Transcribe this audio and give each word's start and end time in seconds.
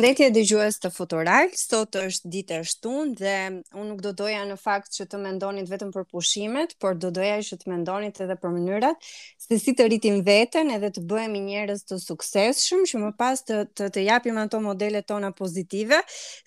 Përshëndetje 0.00 0.26
dëgjues 0.32 0.76
të 0.80 0.88
Futural. 0.96 1.50
Sot 1.60 1.96
është 2.00 2.28
ditë 2.32 2.54
e 2.62 2.68
shtunë 2.70 3.18
dhe 3.20 3.32
unë 3.76 3.82
nuk 3.88 3.98
do 4.06 4.12
doja 4.16 4.46
në 4.48 4.54
fakt 4.56 4.94
që 4.96 5.04
të 5.12 5.18
mendonit 5.20 5.68
vetëm 5.68 5.90
për 5.92 6.06
pushimet, 6.08 6.70
por 6.80 6.94
do 7.02 7.10
doja 7.18 7.34
që 7.44 7.58
të 7.60 7.68
mendonit 7.68 8.20
edhe 8.24 8.36
për 8.40 8.54
mënyrat 8.54 9.08
se 9.44 9.58
si 9.60 9.74
të 9.76 9.90
rritim 9.90 10.16
veten 10.24 10.72
edhe 10.78 10.88
të 10.96 11.02
bëhemi 11.10 11.42
njerëz 11.50 11.82
të 11.90 11.98
suksesshëm, 12.06 12.86
që 12.88 13.00
më 13.04 13.10
pas 13.20 13.44
të 13.44 13.58
të, 13.76 13.88
të 13.98 14.04
japim 14.06 14.38
ato 14.46 14.62
modele 14.70 15.02
tona 15.12 15.34
pozitive, 15.40 15.98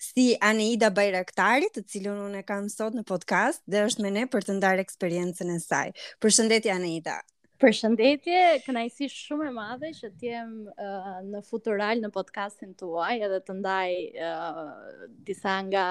si 0.08 0.24
Aneida 0.50 0.90
Bajraktari, 0.98 1.70
të 1.76 1.84
cilën 1.94 2.18
unë 2.26 2.42
e 2.42 2.48
kam 2.50 2.66
sot 2.74 2.98
në 2.98 3.06
podcast 3.14 3.62
dhe 3.70 3.86
është 3.86 4.02
me 4.02 4.10
ne 4.18 4.26
për 4.34 4.50
të 4.50 4.58
ndarë 4.58 4.82
eksperiencën 4.88 5.54
e 5.54 5.60
saj. 5.68 5.92
Përshëndetje 6.26 6.74
Aneida. 6.74 7.20
Përshëndetje, 7.64 8.40
kënaqësi 8.66 9.06
shumë 9.12 9.46
e 9.48 9.52
madhe 9.56 9.88
që 9.96 10.08
t'jem 10.20 10.50
uh, 10.72 11.14
në 11.32 11.38
Futural 11.46 12.02
në 12.02 12.10
podcastin 12.12 12.74
tuaj 12.82 13.14
edhe 13.24 13.38
të 13.46 13.56
ndaj 13.62 13.94
uh, 14.26 15.06
disa 15.30 15.54
nga 15.70 15.86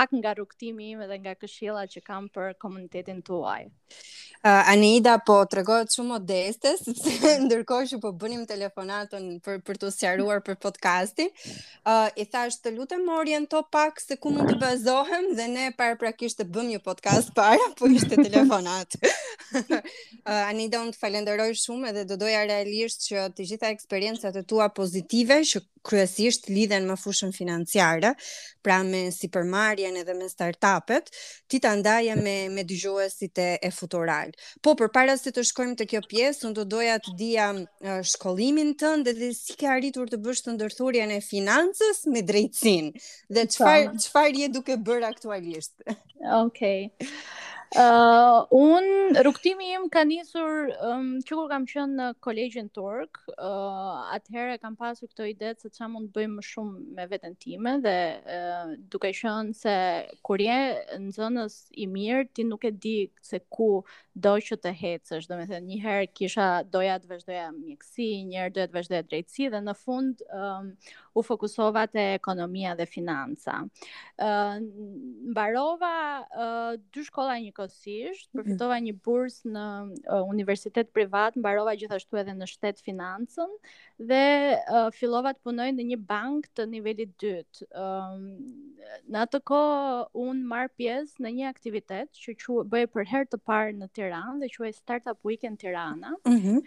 pak 0.00 0.16
nga 0.16 0.32
rukëtimi 0.32 0.86
ime 0.96 1.04
dhe 1.04 1.18
nga 1.20 1.34
këshilla 1.36 1.82
që 1.92 2.00
kam 2.08 2.30
për 2.32 2.54
komunitetin 2.62 3.18
tuaj. 3.26 3.66
Uh, 4.40 4.64
Anida 4.72 5.18
po 5.20 5.34
të 5.44 5.58
regojët 5.58 5.92
shumë 5.92 6.14
modeste, 6.14 6.70
sepse 6.80 7.34
ndërkohë 7.44 7.88
që 7.90 7.98
po 8.00 8.12
bënim 8.16 8.46
telefonatën 8.48 9.26
për, 9.44 9.58
për 9.68 9.80
të 9.82 9.90
sjaruar 9.98 10.40
për 10.46 10.56
podcastin 10.64 11.28
Uh, 11.90 12.06
I 12.20 12.24
thash 12.32 12.58
të 12.60 12.70
lutem 12.76 13.00
më 13.08 13.14
oriento 13.22 13.60
pak 13.72 14.00
se 14.04 14.16
ku 14.20 14.28
mund 14.34 14.50
të 14.50 14.58
bazohem 14.60 15.30
dhe 15.38 15.46
ne 15.48 15.62
parë 15.76 16.12
të 16.28 16.44
bëm 16.52 16.66
një 16.74 16.80
podcast 16.84 17.30
para, 17.34 17.66
po 17.78 17.88
ishte 17.88 18.18
telefonat 18.20 18.96
uh, 19.00 19.80
Anida, 20.48 20.82
unë 20.84 20.92
të 20.92 20.98
falenderoj 21.00 21.48
shumë 21.62 21.88
edhe 21.94 22.04
do 22.10 22.20
doja 22.20 22.44
realisht 22.50 23.08
që 23.08 23.24
të 23.34 23.48
gjitha 23.50 23.72
eksperiencat 23.76 24.36
e 24.36 24.44
tua 24.44 24.68
pozitive 24.68 25.40
që 25.40 25.62
kryesisht 25.88 26.50
lidhen 26.52 26.84
më 26.84 26.98
fushën 27.00 27.30
financiare, 27.32 28.10
pra 28.62 28.82
me 28.84 29.06
si 29.16 29.30
përmarja 29.32 29.89
edhe 29.96 30.14
me 30.14 30.28
startupet, 30.28 31.10
ti 31.48 31.60
ta 31.60 31.74
ndaje 31.76 32.14
me 32.16 32.48
me 32.48 32.64
dëgjuesit 32.64 33.38
e, 33.38 33.48
e 33.62 33.70
Futural. 33.70 34.32
Po 34.62 34.74
përpara 34.78 35.16
se 35.18 35.32
të 35.34 35.44
shkojmë 35.50 35.76
te 35.80 35.86
kjo 35.90 36.00
pjesë, 36.10 36.46
unë 36.48 36.56
do 36.60 36.64
doja 36.76 36.98
të 37.02 37.14
dija 37.18 37.48
shkollimin 38.14 38.74
tënd 38.80 39.08
dhe, 39.16 39.32
si 39.36 39.56
ke 39.58 39.68
arritur 39.72 40.10
të 40.10 40.20
bësh 40.24 40.44
të 40.46 40.54
ndërthurjen 40.56 41.14
e 41.16 41.20
financës 41.24 42.04
me 42.10 42.22
drejtsin, 42.22 42.92
dhe 43.28 43.46
po. 43.46 43.54
çfarë 43.56 43.92
çfarë 44.06 44.42
je 44.44 44.50
duke 44.58 44.76
bërë 44.86 45.08
aktualisht. 45.10 45.74
Okej. 45.86 46.90
Okay. 46.94 47.10
Uh, 47.76 48.46
un 48.50 48.82
rrugtimi 49.22 49.64
im 49.74 49.84
ka 49.94 50.02
nisur 50.02 50.72
um, 50.82 51.20
që 51.22 51.36
kur 51.38 51.46
kam 51.52 51.66
qenë 51.70 51.98
në 52.00 52.06
kolegjin 52.22 52.66
turk, 52.74 53.20
uh, 53.38 54.00
atëherë 54.10 54.56
kam 54.58 54.74
pasur 54.80 55.06
këtë 55.06 55.28
ide 55.30 55.52
se 55.54 55.70
ç'a 55.70 55.86
mund 55.86 56.10
të 56.10 56.16
bëj 56.18 56.26
më 56.32 56.42
shumë 56.48 56.96
me 56.96 57.06
veten 57.12 57.36
time 57.40 57.76
dhe 57.84 57.92
uh, 58.26 58.72
duke 58.90 59.12
qenë 59.14 59.54
se 59.54 59.74
kur 60.26 60.42
je 60.42 60.58
në 60.98 61.14
zonës 61.14 61.60
i 61.70 61.86
mirë, 61.86 62.24
ti 62.34 62.48
nuk 62.48 62.66
e 62.66 62.72
di 62.74 62.96
se 63.22 63.38
ku 63.54 63.84
do 64.20 64.32
që 64.42 64.58
të 64.64 64.72
hecësh, 64.80 65.30
domethënë 65.30 65.62
një 65.70 65.78
herë 65.84 66.10
kisha 66.18 66.48
doja 66.66 66.98
të 67.00 67.12
vazhdoja 67.12 67.46
mjeksi, 67.54 68.08
një 68.26 68.38
herë 68.42 68.54
doja 68.58 68.68
të 68.72 68.76
vazhdoja 68.80 69.04
drejtësi 69.06 69.46
dhe 69.54 69.62
në 69.68 69.76
fund 69.78 70.26
um, 70.26 70.72
u 71.16 71.22
fokusova 71.24 71.86
te 71.90 72.02
ekonomia 72.18 72.74
dhe 72.78 72.84
financa. 72.90 73.60
Ë 74.18 74.34
uh, 74.58 74.68
mbarova 75.30 75.94
uh, 76.26 76.74
dy 76.90 77.06
shkolla 77.06 77.38
një 77.40 77.54
përkohësisht, 77.60 78.28
mhm. 78.30 78.38
përfitova 78.38 78.76
një 78.84 78.94
bursë 79.06 79.52
në 79.54 79.64
uh, 79.82 80.18
universitet 80.30 80.90
privat, 80.96 81.36
mbarova 81.40 81.74
gjithashtu 81.78 82.18
edhe 82.20 82.34
në 82.38 82.48
shtet 82.48 82.80
financën 82.86 83.52
dhe 84.10 84.22
uh, 84.56 84.88
fillova 84.96 85.34
të 85.36 85.44
punoj 85.46 85.68
në 85.76 85.86
një 85.92 85.98
bankë 86.10 86.52
të 86.60 86.66
nivelit 86.72 87.12
dytë. 87.24 87.66
Ëm 87.70 88.28
në 89.14 89.18
atë 89.26 89.40
kohë 89.46 90.06
un 90.26 90.38
marr 90.54 90.70
pjesë 90.80 91.22
në 91.26 91.32
një 91.40 91.48
aktivitet 91.50 92.14
që, 92.16 92.32
që 92.40 92.62
bëhej 92.72 92.88
për 92.96 93.08
herë 93.12 93.28
të 93.34 93.40
parë 93.50 93.76
në 93.82 93.88
Tiranë 93.98 94.38
dhe 94.44 94.48
quhej 94.54 94.72
Startup 94.80 95.26
Weekend 95.28 95.60
Tirana. 95.60 96.14
Mm 96.30 96.62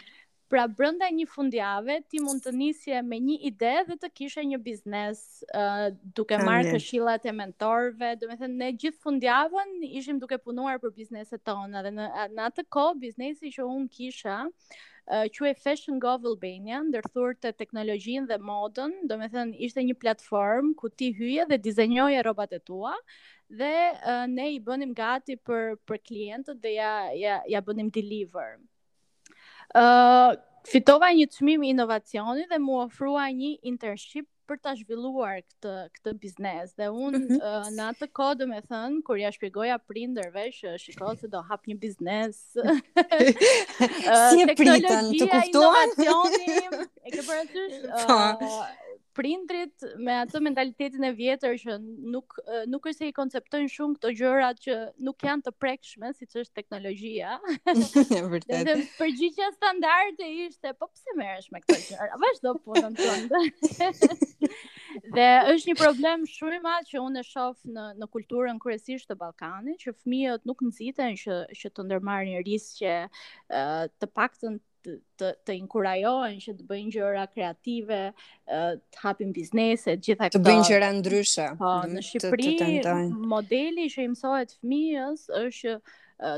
Pra 0.54 0.68
brenda 0.70 1.08
një 1.10 1.24
fundjave 1.34 1.96
ti 2.14 2.20
mund 2.22 2.44
të 2.46 2.52
nisje 2.54 3.00
me 3.06 3.18
një 3.28 3.36
ide 3.50 3.70
dhe 3.88 3.96
të 4.04 4.08
kishe 4.20 4.44
një 4.46 4.60
biznes 4.62 5.22
uh, 5.60 5.88
duke 6.20 6.38
marrë 6.44 6.76
këshillat 6.76 7.24
e 7.26 7.32
mentorëve. 7.38 8.12
Do 8.22 8.28
të 8.30 8.36
thënë 8.44 8.58
ne 8.60 8.68
gjithë 8.84 9.00
fundjavën 9.08 9.72
ishim 10.02 10.20
duke 10.22 10.38
punuar 10.44 10.78
për 10.84 10.92
bizneset 11.00 11.42
tona 11.50 11.82
dhe 11.82 11.90
në, 11.96 12.06
në 12.38 12.44
atë 12.48 12.66
kohë 12.78 13.00
biznesi 13.06 13.50
që 13.56 13.66
un 13.66 13.88
kisha 13.98 14.36
uh, 14.46 15.48
e 15.50 15.54
Fashion 15.64 15.98
Go 16.06 16.14
Albania, 16.30 16.84
ndërthur 16.92 17.34
të 17.42 17.56
teknologjinë 17.64 18.30
dhe 18.30 18.38
modën, 18.52 18.94
do 19.10 19.18
me 19.24 19.32
thënë 19.34 19.58
ishte 19.72 19.82
një 19.90 19.96
platformë 20.06 20.76
ku 20.84 20.92
ti 20.94 21.10
hyje 21.18 21.48
dhe 21.50 21.58
dizenjoje 21.66 22.22
rrobat 22.22 22.54
e 22.54 22.60
tua, 22.70 22.94
dhe 23.50 23.74
uh, 23.96 24.28
ne 24.36 24.52
i 24.54 24.62
bënim 24.70 24.94
gati 25.02 25.34
për, 25.50 25.80
për 25.90 26.02
klientët 26.12 26.62
dhe 26.62 26.76
ja, 26.78 26.94
ja, 27.26 27.40
ja 27.56 27.64
bënim 27.72 27.90
deliver 27.98 28.60
fitova 29.76 31.10
një 31.16 31.28
çmim 31.38 31.64
inovacioni 31.66 32.46
dhe 32.50 32.58
mu 32.62 32.80
ofrua 32.82 33.28
një 33.34 33.56
internship 33.64 34.28
për 34.44 34.58
ta 34.60 34.74
zhvilluar 34.76 35.38
këtë 35.40 35.74
këtë 35.96 36.12
biznes. 36.20 36.74
Dhe 36.76 36.90
unë 36.92 37.18
mm 37.22 37.28
-hmm. 37.30 37.76
në 37.78 37.86
atë 37.92 38.08
kohë, 38.20 38.50
thënë, 38.68 38.98
kur 39.08 39.16
ja 39.18 39.32
shpjegoja 39.32 39.78
prindërve 39.80 40.44
që 40.58 40.74
shikoj 40.84 41.16
se 41.18 41.28
do 41.28 41.42
hap 41.50 41.66
një 41.68 41.78
biznes. 41.80 42.36
si 44.30 44.42
e 44.44 44.54
pritën 44.58 45.04
të 45.16 45.26
kuptuan? 45.32 45.90
Inovacioni, 45.98 46.88
e 47.06 47.10
ke 47.12 47.22
parasysh? 47.22 48.04
Po 48.40 48.66
prindrit 49.18 49.84
me 50.02 50.16
atë 50.24 50.40
mentalitetin 50.44 51.06
e 51.08 51.12
vjetër 51.16 51.58
që 51.62 51.76
nuk 52.14 52.38
nuk 52.74 52.88
është 52.90 53.04
se 53.04 53.10
i 53.12 53.16
konceptojnë 53.18 53.70
shumë 53.76 53.98
këto 54.00 54.12
gjëra 54.20 54.50
që 54.64 54.78
nuk 55.08 55.26
janë 55.28 55.46
të 55.48 55.54
prekshme 55.62 56.10
siç 56.18 56.38
është 56.42 56.58
teknologjia. 56.62 57.36
Vërtet. 58.34 58.68
Dhe 58.68 58.76
përgjigjja 58.98 59.52
standarde 59.58 60.30
ishte, 60.48 60.74
po 60.80 60.90
pse 60.92 61.16
merresh 61.20 61.52
me 61.54 61.62
këto 61.64 61.80
gjëra? 61.92 62.20
Vazhdo 62.26 62.56
punën 62.66 62.98
tënde. 62.98 63.44
dhe 65.16 65.30
është 65.54 65.72
një 65.72 65.78
problem 65.84 66.26
shumë 66.34 66.58
i 66.60 66.64
madh 66.66 66.90
që 66.92 67.06
unë 67.06 67.22
e 67.24 67.28
shoh 67.30 67.62
në 67.78 67.88
në 68.02 68.12
kulturën 68.14 68.62
kryesisht 68.64 69.12
të 69.12 69.18
Ballkanit, 69.22 69.80
që 69.86 69.94
fëmijët 70.00 70.50
nuk 70.50 70.66
nxiten 70.72 71.18
që 71.22 71.40
që 71.62 71.74
të 71.76 71.88
ndërmarrin 71.88 72.42
rrisje 72.42 72.98
uh, 73.08 73.86
të 74.02 74.10
paktën 74.18 74.58
të, 74.88 75.28
të 75.48 75.54
inkurajohen 75.58 76.40
që 76.44 76.54
të 76.58 76.66
bëjnë 76.70 76.94
gjëra 76.96 77.24
kreative, 77.32 78.00
të 78.48 79.04
hapin 79.04 79.32
biznese, 79.36 79.96
gjitha 80.06 80.28
këto. 80.30 80.40
Të 80.42 80.50
bëjnë 80.50 80.70
gjëra 80.70 80.90
ndryshe. 81.00 81.48
Po, 81.62 81.74
në 81.88 81.92
mhm, 81.92 82.08
Shqipëri 82.10 83.04
modeli 83.34 83.88
që 83.94 84.08
i 84.08 84.10
mësohet 84.14 84.58
fëmijës 84.60 85.26
është 85.40 85.78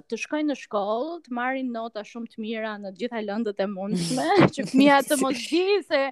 të 0.10 0.18
shkojnë 0.24 0.50
në 0.54 0.58
shkollë, 0.64 1.18
të 1.26 1.36
marrin 1.38 1.74
nota 1.76 2.02
shumë 2.12 2.32
të 2.36 2.42
mira 2.46 2.76
në 2.82 2.94
të 2.94 3.04
gjitha 3.04 3.24
lëndët 3.26 3.60
e 3.62 3.68
mundshme, 3.74 4.30
që 4.56 4.68
fëmia 4.72 5.02
të 5.06 5.20
mos 5.24 5.42
di 5.44 5.82
se 5.90 6.06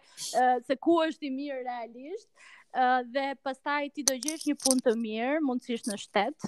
se 0.70 0.78
ku 0.86 1.00
është 1.08 1.30
i 1.30 1.36
mirë 1.40 1.62
realisht 1.70 2.30
dhe 3.06 3.36
pastaj 3.44 3.90
ti 3.94 4.04
do 4.08 4.16
gjesh 4.22 4.46
një 4.50 4.56
punë 4.64 4.82
të 4.86 4.94
mirë, 4.98 5.34
mundësisht 5.46 5.90
në 5.92 5.98
shtet. 6.02 6.48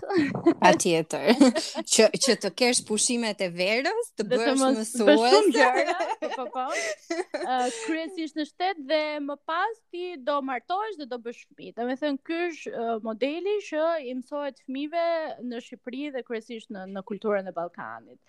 Patjetër. 0.63 1.31
që 1.93 2.07
që 2.25 2.35
të 2.45 2.51
kesh 2.61 2.81
pushimet 2.87 3.41
e 3.45 3.49
verës, 3.53 4.09
të 4.17 4.25
bësh 4.31 4.55
mësues. 4.57 4.93
Të 4.95 5.15
shumë 5.21 6.31
Po 6.35 6.47
po. 6.55 6.65
Uh, 6.65 7.69
kryesisht 7.85 8.35
në 8.39 8.47
shtet 8.49 8.81
dhe 8.89 9.01
më 9.27 9.37
pas 9.47 9.77
ti 9.93 10.15
do 10.25 10.39
martohesh 10.49 10.97
dhe 11.03 11.07
do 11.13 11.21
bësh 11.27 11.45
fëmijë. 11.45 11.75
Do 11.77 11.87
të 11.93 11.97
thënë 12.01 12.21
ky 12.25 12.41
është 12.49 12.85
modeli 13.05 13.57
që 13.69 13.85
i 14.11 14.17
mësohet 14.17 14.61
fëmijëve 14.65 15.07
në 15.45 15.63
Shqipëri 15.67 16.09
dhe 16.17 16.25
kryesisht 16.27 16.73
në 16.73 16.87
në 16.95 17.05
kulturën 17.09 17.45
e 17.45 17.53
Ballkanit 17.55 18.19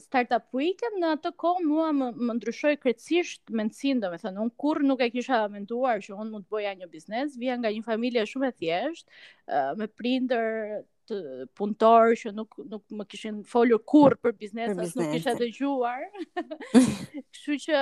startup 0.00 0.46
weekend 0.54 1.00
në 1.02 1.08
atë 1.16 1.32
kohë 1.42 1.64
mua 1.66 1.88
më, 1.96 2.10
më 2.20 2.36
ndryshoi 2.38 2.76
krejtësisht 2.82 3.50
mendsin, 3.58 4.02
domethënë 4.04 4.42
un 4.44 4.50
kurr 4.62 4.84
nuk 4.86 5.02
e 5.02 5.08
kisha 5.10 5.40
menduar 5.50 6.02
që 6.04 6.14
un 6.14 6.30
mund 6.30 6.46
të 6.46 6.54
boja 6.54 6.74
një 6.78 6.88
biznes, 6.92 7.34
vija 7.42 7.56
nga 7.58 7.72
një 7.74 7.82
familje 7.88 8.26
shumë 8.32 8.50
e 8.52 8.56
thjeshtë, 8.60 9.10
uh, 9.50 9.72
me 9.80 9.90
prindër 10.00 10.86
të 11.10 11.16
punëtorë 11.58 12.16
që 12.22 12.30
nuk 12.34 12.54
nuk 12.72 12.84
më 12.98 13.06
kishin 13.12 13.38
folur 13.52 13.80
kurrë 13.90 14.18
për 14.26 14.32
biznes, 14.42 14.78
as 14.84 14.92
nuk 14.98 15.08
kisha 15.14 15.32
dëgjuar. 15.40 16.02
Kështu 17.34 17.58
që 17.64 17.80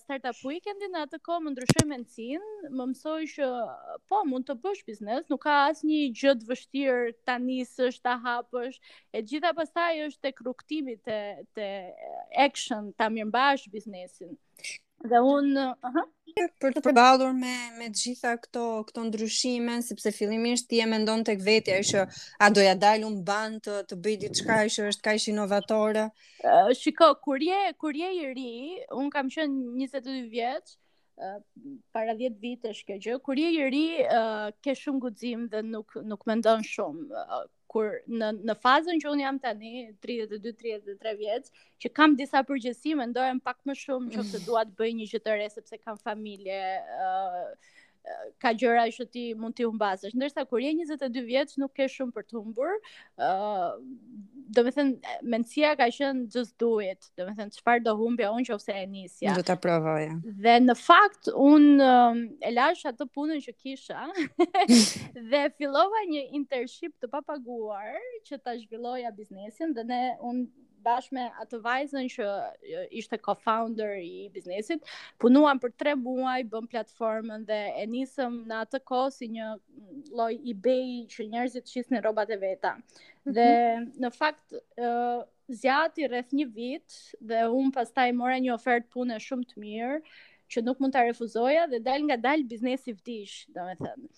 Startup 0.00 0.40
Weekend 0.48 0.82
në 0.90 1.04
atë 1.06 1.20
kohë 1.28 1.44
më 1.46 1.52
ndryshoi 1.54 1.86
mendsinë, 1.90 2.50
më 2.74 2.86
mësoi 2.92 3.28
që 3.34 3.48
po 4.10 4.22
mund 4.32 4.48
të 4.50 4.56
bësh 4.64 4.82
biznes, 4.90 5.26
nuk 5.30 5.44
ka 5.46 5.58
asnjë 5.70 6.02
gjë 6.22 6.34
të 6.42 6.50
vështirë 6.50 7.12
ta 7.28 7.38
nisësh, 7.46 8.00
ta 8.04 8.16
hapësh, 8.26 8.80
e 9.14 9.22
gjitha 9.30 9.54
pastaj 9.60 10.02
është 10.08 10.26
tek 10.28 10.42
rrugtimi 10.44 10.98
te 11.06 11.20
te 11.58 11.68
action 12.48 12.90
ta 12.98 13.10
mirëmbash 13.14 13.68
biznesin 13.72 14.34
dhe 15.04 15.20
un 15.20 15.50
aha 15.84 16.04
për 16.60 16.74
të 16.74 16.80
përballur 16.82 17.34
me 17.36 17.50
me 17.78 17.90
të 17.92 18.00
gjitha 18.00 18.30
këto 18.46 18.62
këto 18.88 19.04
ndryshime 19.10 19.74
sepse 19.88 20.12
fillimisht 20.16 20.66
ti 20.70 20.80
e 20.84 20.86
mendon 20.90 21.22
tek 21.28 21.42
vetja 21.46 21.76
që 21.90 22.04
a 22.46 22.48
doja 22.56 22.72
dal 22.84 23.04
un 23.08 23.18
ban 23.28 23.58
të 23.66 23.76
të 23.90 23.98
bëj 24.06 24.16
diçka 24.24 24.56
që 24.76 24.86
është 24.92 25.04
kaq 25.08 25.26
inovatore. 25.34 26.06
Uh, 26.42 26.72
shiko, 26.80 27.10
kur 27.26 27.42
je 27.44 27.60
kur 27.80 27.94
je 27.96 28.10
i 28.22 28.32
ri, 28.38 28.50
un 28.96 29.12
kam 29.14 29.30
qenë 29.34 29.76
22 29.76 30.24
vjeç, 30.32 30.74
uh, 31.20 31.38
para 31.94 32.16
10 32.18 32.40
vitesh 32.42 32.82
kjo 32.88 32.98
gjë. 33.04 33.20
Kur 33.28 33.38
je 33.44 33.52
i 33.60 33.68
ri, 33.76 33.86
uh, 34.08 34.48
ke 34.64 34.74
shumë 34.80 35.04
guxim 35.06 35.46
dhe 35.52 35.62
nuk 35.68 35.98
nuk 36.02 36.26
mendon 36.30 36.64
shumë. 36.74 37.10
Uh, 37.24 37.44
kur 37.74 37.86
në 38.06 38.26
në 38.50 38.54
fazën 38.64 39.00
që 39.02 39.08
un 39.10 39.22
jam 39.24 39.38
tani 39.42 39.70
32 40.06 40.52
33 40.60 41.14
vjeç 41.18 41.48
që 41.84 41.90
kam 41.98 42.14
disa 42.20 42.44
përgjegjësi 42.46 42.94
mendohem 43.00 43.40
pak 43.48 43.58
më 43.68 43.76
shumë 43.80 44.14
nëse 44.18 44.42
dua 44.48 44.62
të 44.68 44.78
bëj 44.78 44.92
një 45.00 45.08
gjë 45.14 45.22
të 45.26 45.34
re 45.40 45.48
sepse 45.56 45.80
kam 45.82 45.98
familje 46.08 46.60
ë 46.60 47.08
uh, 47.08 47.72
ka 48.42 48.50
gjëra 48.58 48.82
që 48.94 49.04
ti 49.12 49.22
mund 49.38 49.56
t'i 49.56 49.64
humbasësh. 49.66 50.14
Ndërsa 50.16 50.44
kur 50.50 50.60
je 50.62 50.70
22 50.76 51.22
vjeç 51.28 51.54
nuk 51.60 51.72
ke 51.76 51.86
shumë 51.88 52.12
për 52.16 52.26
të 52.28 52.36
humbur. 52.38 52.72
Ëh, 53.18 53.32
uh, 53.32 54.22
Do 54.54 54.60
të 54.62 54.72
thënë 54.76 55.12
mendësia 55.32 55.70
ka 55.80 55.86
qenë 55.96 56.26
just 56.34 56.52
do 56.60 56.68
it. 56.84 57.06
Do 57.18 57.24
të 57.24 57.32
thënë 57.38 57.54
çfarë 57.56 57.80
do 57.86 57.94
humbja 57.96 58.28
unë 58.36 58.44
qoftë 58.50 58.74
e 58.76 58.82
nisja. 58.92 59.32
Do 59.38 59.42
ta 59.48 59.56
provoja. 59.58 60.18
Dhe 60.44 60.58
në 60.66 60.74
fakt 60.80 61.30
un 61.32 61.64
uh, 61.82 62.12
e 62.44 62.50
laj 62.52 62.74
atë 62.90 63.06
punën 63.16 63.40
që 63.46 63.54
kisha 63.62 64.04
dhe 65.32 65.40
fillova 65.56 66.04
një 66.12 66.26
internship 66.40 66.92
të 67.00 67.08
papaguar 67.16 67.96
që 68.28 68.38
ta 68.44 68.52
zhvilloja 68.60 69.14
biznesin 69.16 69.72
dhe 69.80 69.88
ne 69.90 70.02
un 70.20 70.44
bashkë 70.84 71.16
me 71.16 71.22
atë 71.42 71.58
vajzën 71.64 72.08
që 72.12 72.26
ishte 73.00 73.18
co-founder 73.24 73.94
i 74.04 74.28
biznesit, 74.34 74.84
punuam 75.22 75.60
për 75.62 75.72
tre 75.80 75.94
muaj, 75.98 76.40
bëm 76.52 76.68
platformën 76.70 77.46
dhe 77.48 77.58
e 77.80 77.86
nisëm 77.90 78.36
në 78.50 78.60
atë 78.66 78.82
kohë 78.90 79.12
si 79.16 79.30
një 79.36 79.48
loj 80.20 80.36
eBay 80.52 81.04
që 81.14 81.26
njerëzit 81.32 81.70
shisnin 81.72 82.04
robat 82.04 82.32
e 82.34 82.38
veta. 82.44 82.74
Mhm. 82.82 83.34
Dhe 83.38 83.48
në 84.04 84.12
fakt, 84.18 84.56
zjati 85.62 86.06
rreth 86.08 86.36
një 86.36 86.46
vit 86.54 87.00
dhe 87.20 87.46
unë 87.58 87.74
pastaj 87.78 88.10
mora 88.20 88.38
një 88.40 88.54
ofertë 88.56 88.92
pune 88.94 89.18
shumë 89.26 89.50
të 89.50 89.64
mirë, 89.64 89.98
që 90.54 90.62
nuk 90.64 90.78
mund 90.82 90.92
ta 90.94 91.02
refuzoja 91.08 91.64
dhe 91.72 91.80
dal 91.82 92.04
nga 92.06 92.18
dal 92.28 92.44
biznesi 92.46 92.92
vdish, 92.94 93.48
domethënë. 93.56 94.08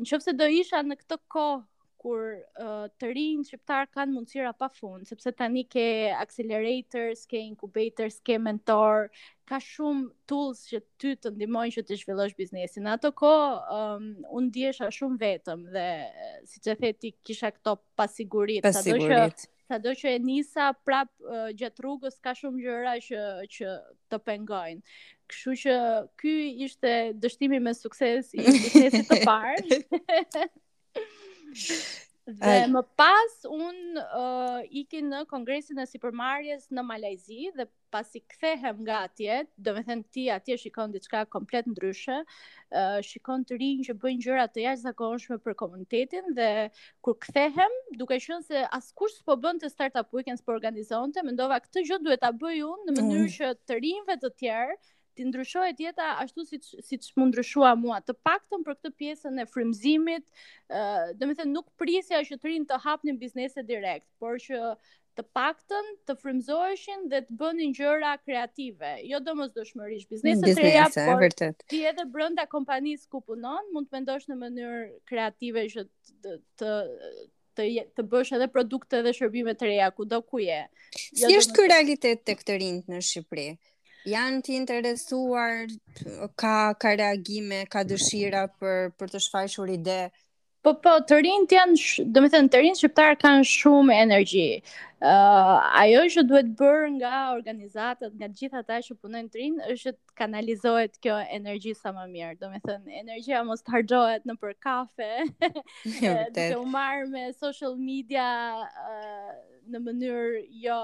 Në 0.00 0.06
qoftë 0.08 0.30
se 0.30 0.32
do 0.38 0.46
isha 0.60 0.80
në 0.84 0.96
këtë 1.00 1.16
kohë 1.32 1.64
kur 1.98 2.20
uh, 2.60 2.84
të 3.00 3.08
rinj 3.16 3.46
shqiptar 3.48 3.88
kanë 3.90 4.14
mundësira 4.14 4.52
pa 4.56 4.68
fund, 4.70 5.06
sepse 5.08 5.32
tani 5.36 5.64
ke 5.68 5.84
accelerators, 6.22 7.24
ke 7.30 7.40
incubators, 7.42 8.20
ke 8.28 8.36
mentor, 8.42 9.08
ka 9.50 9.58
shumë 9.64 10.06
tools 10.30 10.62
që 10.70 10.80
ty 11.02 11.12
të 11.24 11.32
ndihmojnë 11.34 11.76
që 11.78 11.84
të 11.88 11.98
zhvillosh 12.04 12.36
biznesin. 12.38 12.86
Në 12.86 12.94
ato 13.00 13.10
kohë 13.18 13.78
um, 13.78 14.08
un 14.38 14.46
diesha 14.54 14.90
shumë 14.94 15.20
vetëm 15.24 15.66
dhe 15.74 15.86
siç 16.52 16.70
e 16.74 16.78
the 16.84 16.92
ti 17.02 17.12
kisha 17.26 17.50
këto 17.56 17.76
pasiguri, 17.98 18.60
sado 18.68 18.96
që 18.96 19.30
sado 19.68 19.92
që 20.00 20.12
e 20.14 20.18
nisa 20.24 20.70
prap 20.86 21.10
uh, 21.28 21.50
gjat 21.52 21.78
rrugës 21.82 22.16
ka 22.24 22.32
shumë 22.38 22.62
gjëra 22.62 22.94
që 23.04 23.24
që 23.56 23.74
të 24.12 24.18
pengojnë. 24.24 24.80
Kështu 25.28 25.54
që 25.64 25.74
ky 26.22 26.36
ishte 26.64 26.92
dështimi 27.20 27.58
me 27.60 27.74
sukses 27.76 28.30
i 28.32 28.40
biznesit 28.46 29.10
të 29.10 29.20
parë. 29.26 29.58
Dhe 32.28 32.58
më 32.68 32.80
pas 33.00 33.36
unë 33.48 34.00
uh, 34.04 34.64
ikin 34.82 35.06
në 35.08 35.20
kongresin 35.30 35.78
e 35.80 35.86
supermarjes 35.88 36.66
në 36.76 36.82
Malajzi 36.84 37.46
dhe 37.56 37.64
pasi 37.94 38.20
kthehem 38.34 38.82
nga 38.84 38.98
atje, 39.06 39.38
do 39.56 39.72
me 39.72 39.80
thënë 39.86 40.04
ti 40.12 40.26
atje 40.34 40.58
shikon 40.60 40.92
diçka 40.92 41.22
komplet 41.32 41.70
ndryshe, 41.72 42.18
uh, 42.18 42.98
shikon 43.10 43.46
të 43.48 43.56
rinjë 43.62 43.86
që 43.88 43.94
bëjnë 44.02 44.20
gjëra 44.26 44.44
të 44.52 44.66
jashtë 44.66 44.84
zakonshme 44.90 45.40
për 45.46 45.56
komunitetin 45.64 46.28
dhe 46.36 46.50
kur 47.00 47.16
kthehem, 47.24 47.78
duke 48.02 48.20
shënë 48.26 48.44
se 48.50 48.66
askush 48.80 49.16
s'po 49.22 49.38
bën 49.46 49.64
të 49.64 49.72
startup 49.72 50.12
weekends 50.12 50.44
për 50.44 50.58
organizonte, 50.60 51.24
mendova 51.30 51.62
këtë 51.64 51.86
gjë 51.88 52.02
duhet 52.04 52.24
të 52.28 52.34
bëj 52.44 52.60
në 52.66 52.92
mm. 52.92 52.98
mënyrë 53.00 53.32
që 53.38 53.54
të 53.64 53.80
rinjëve 53.80 54.18
të 54.26 54.34
tjerë, 54.44 54.80
ti 55.18 55.24
ndryshohet 55.26 55.80
jeta 55.84 56.06
ashtu 56.22 56.44
si 56.50 56.58
si 56.88 56.98
të 57.02 57.18
mund 57.18 57.32
ndryshua 57.34 57.72
mua. 57.82 57.98
Të 58.06 58.14
paktën 58.28 58.62
për 58.66 58.76
këtë 58.78 58.92
pjesën 59.02 59.42
e 59.44 59.48
frymëzimit, 59.54 60.24
ë, 60.24 60.80
uh, 60.82 61.10
domethënë 61.20 61.54
nuk 61.58 61.68
prisja 61.82 62.20
që 62.28 62.38
të 62.38 62.50
rinë 62.52 62.70
të 62.70 62.78
hapnin 62.84 63.18
biznese 63.22 63.64
direkt, 63.72 64.06
por 64.22 64.38
që 64.44 64.60
të 65.18 65.24
paktën 65.34 65.88
të 66.06 66.14
frymëzoheshin 66.20 67.08
dhe 67.10 67.24
të 67.26 67.38
bënin 67.40 67.72
gjëra 67.74 68.12
kreative, 68.22 68.92
jo 69.10 69.18
domosdoshmërisht 69.26 70.12
biznese 70.14 70.44
të 70.46 70.60
reja, 70.60 70.84
por 70.94 71.26
ti 71.72 71.82
edhe 71.90 72.04
brenda 72.14 72.44
kompanisë 72.52 73.10
ku 73.10 73.24
punon 73.26 73.66
mund 73.74 73.90
të 73.90 73.98
mendosh 73.98 74.28
në 74.30 74.38
mënyrë 74.44 74.78
kreative 75.10 75.66
që 75.74 75.84
të, 75.88 76.36
të 76.62 76.76
të 77.58 77.64
të 77.98 78.02
bësh 78.12 78.30
edhe 78.36 78.46
produkte 78.54 79.00
dhe 79.02 79.10
shërbime 79.18 79.56
të 79.58 79.66
reja 79.72 79.88
kudo 79.98 80.20
ku 80.22 80.38
je. 80.38 80.60
Jo 81.18 81.26
si 81.26 81.38
është 81.40 81.56
ky 81.56 81.64
realitet 81.72 82.20
tek 82.28 82.44
të 82.46 82.54
rinjt 82.62 82.92
në 82.92 83.00
Shqipëri? 83.02 83.48
janë 84.12 84.42
të 84.46 84.54
interesuar 84.56 85.66
ka 86.40 86.54
ka 86.80 86.94
reagime, 87.00 87.62
ka 87.72 87.84
dëshira 87.88 88.46
për 88.60 88.90
për 89.00 89.14
të 89.14 89.22
shfaqur 89.26 89.74
ide. 89.76 90.00
Po 90.66 90.72
po, 90.82 90.96
të 91.06 91.20
rinj 91.22 91.52
janë, 91.54 91.76
do 92.12 92.20
të 92.24 92.28
thënë, 92.34 92.48
të 92.52 92.60
rinj 92.64 92.78
shqiptar 92.80 93.14
kanë 93.22 93.44
shumë 93.46 93.94
energji. 93.94 94.46
Ëh, 94.98 95.06
uh, 95.06 95.80
ajo 95.80 96.00
që 96.16 96.24
duhet 96.26 96.48
bërë 96.58 96.88
nga 96.96 97.12
organizatat, 97.36 98.10
nga 98.18 98.26
gjithë 98.40 98.58
ata 98.64 98.80
që 98.88 98.96
punojnë 98.98 99.30
të 99.30 99.38
rinj, 99.40 99.56
është 99.76 99.92
të 99.94 100.16
kanalizohet 100.18 100.98
kjo 101.04 101.20
energji 101.38 101.76
sa 101.78 101.94
më 101.94 102.08
mirë. 102.16 102.34
Do 102.42 102.50
të 102.56 102.60
thënë, 102.66 102.96
energjia 103.04 103.44
mos 103.46 103.62
harxohet 103.70 104.26
në 104.28 104.36
për 104.42 104.58
kafe. 104.66 105.10
Të 106.42 106.48
u 106.58 106.64
marr 106.74 107.06
me 107.14 107.28
social 107.38 107.78
media 107.78 108.26
uh, 108.58 109.36
në 109.72 109.84
mënyrë 109.86 110.42
jo 110.66 110.80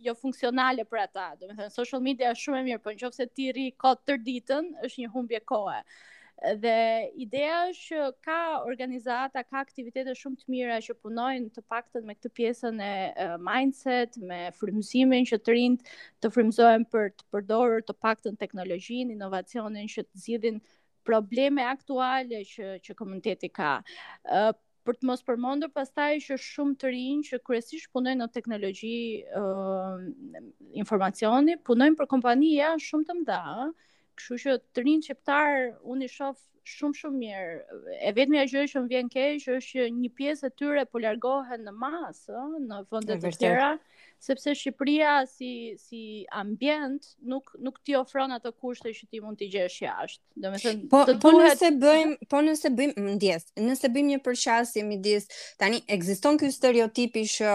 jo 0.00 0.14
funksionale 0.16 0.84
për 0.88 1.02
ata. 1.06 1.26
Do 1.40 1.48
të 1.48 1.56
thënë 1.58 1.74
social 1.74 2.02
media 2.04 2.30
është 2.34 2.46
shumë 2.46 2.60
e 2.62 2.66
mirë, 2.68 2.82
por 2.84 2.96
nëse 2.96 3.26
ti 3.36 3.50
rri 3.52 3.68
kot 3.82 4.02
tër 4.08 4.22
ditën, 4.26 4.70
është 4.86 5.04
një 5.04 5.10
humbje 5.14 5.40
kohe. 5.50 5.76
Dhe 6.62 6.74
ideja 7.20 7.58
është 7.68 7.96
që 7.96 8.04
ka 8.24 8.38
organizata, 8.64 9.42
ka 9.44 9.58
aktivitete 9.60 10.14
shumë 10.16 10.38
të 10.40 10.54
mira 10.54 10.78
që 10.86 10.94
punojnë 11.04 11.50
të 11.56 11.62
paktën 11.68 12.06
me 12.08 12.14
këtë 12.16 12.30
pjesën 12.38 12.80
e 12.80 12.94
mindset, 13.44 14.16
me 14.24 14.46
frymëzimin 14.56 15.28
që 15.28 15.38
të 15.44 15.56
rinjt 15.58 15.92
të 16.24 16.32
frymëzohen 16.32 16.88
për 16.94 17.10
të 17.18 17.28
përdorur 17.34 17.84
të 17.84 17.96
paktën 18.06 18.40
teknologjinë, 18.40 19.12
inovacionin 19.18 19.90
që 19.92 20.06
të 20.08 20.22
zgjidhin 20.24 20.58
probleme 21.04 21.64
aktuale 21.74 22.40
që 22.48 22.72
që 22.86 22.96
komuniteti 22.96 23.52
ka 23.56 23.74
për 24.88 24.96
të 25.00 25.06
mos 25.08 25.22
përmendur 25.28 25.70
pastaj 25.76 26.12
që 26.26 26.36
shumë 26.42 26.76
të 26.82 26.90
rinj 26.94 27.24
që 27.30 27.38
kryesisht 27.48 27.90
punojnë 27.96 28.20
në 28.24 28.28
teknologji 28.36 28.94
ë 29.22 29.40
uh, 29.40 30.38
informacioni 30.84 31.56
punojnë 31.70 31.98
për 32.00 32.08
kompania 32.12 32.70
shumë 32.86 33.08
të 33.10 33.18
mëdha, 33.20 33.66
kështu 34.20 34.38
që 34.44 34.56
të 34.78 34.86
rinj 34.88 35.04
çeptar 35.10 35.58
unë 35.94 36.06
i 36.08 36.12
shoh 36.14 36.38
shumë 36.76 36.98
shumë 37.02 37.18
mirë. 37.18 37.84
E 38.06 38.12
vetmi 38.20 38.38
ajo 38.44 38.64
që 38.72 38.82
më 38.84 38.92
vjen 38.94 39.12
keq 39.12 39.46
është 39.56 39.60
që 39.68 39.86
një 40.00 40.10
pjesë 40.20 40.50
e 40.50 40.54
tyre 40.60 40.84
po 40.94 41.00
largohen 41.04 41.64
në 41.68 41.76
masë, 41.84 42.46
në 42.68 42.84
vende 42.94 43.18
të 43.26 43.36
tjera 43.38 43.70
sepse 44.20 44.52
Shqipëria 44.54 45.24
si 45.26 45.74
si 45.80 46.00
ambient 46.36 47.00
nuk 47.24 47.50
nuk 47.58 47.78
ti 47.84 47.94
ofron 47.96 48.32
ato 48.36 48.52
kushte 48.60 48.92
që 48.92 49.06
ti 49.10 49.20
mund 49.24 49.40
t'i 49.40 49.48
gjesh 49.52 49.80
jashtë. 49.86 50.20
Domethënë, 50.44 50.84
po, 50.92 51.00
të 51.08 51.14
po 51.22 51.32
duhet... 51.34 51.54
nëse 51.56 51.70
bëjmë, 51.80 52.14
po 52.32 52.40
nëse 52.44 52.70
bëjmë 52.76 53.14
ndjes, 53.16 53.46
nëse 53.64 53.88
bëjmë 53.94 54.12
një 54.14 54.20
përqasje 54.26 54.84
midis 54.86 55.26
tani 55.60 55.80
ekziston 55.96 56.38
ky 56.42 56.50
stereotipi 56.52 57.24
që 57.32 57.54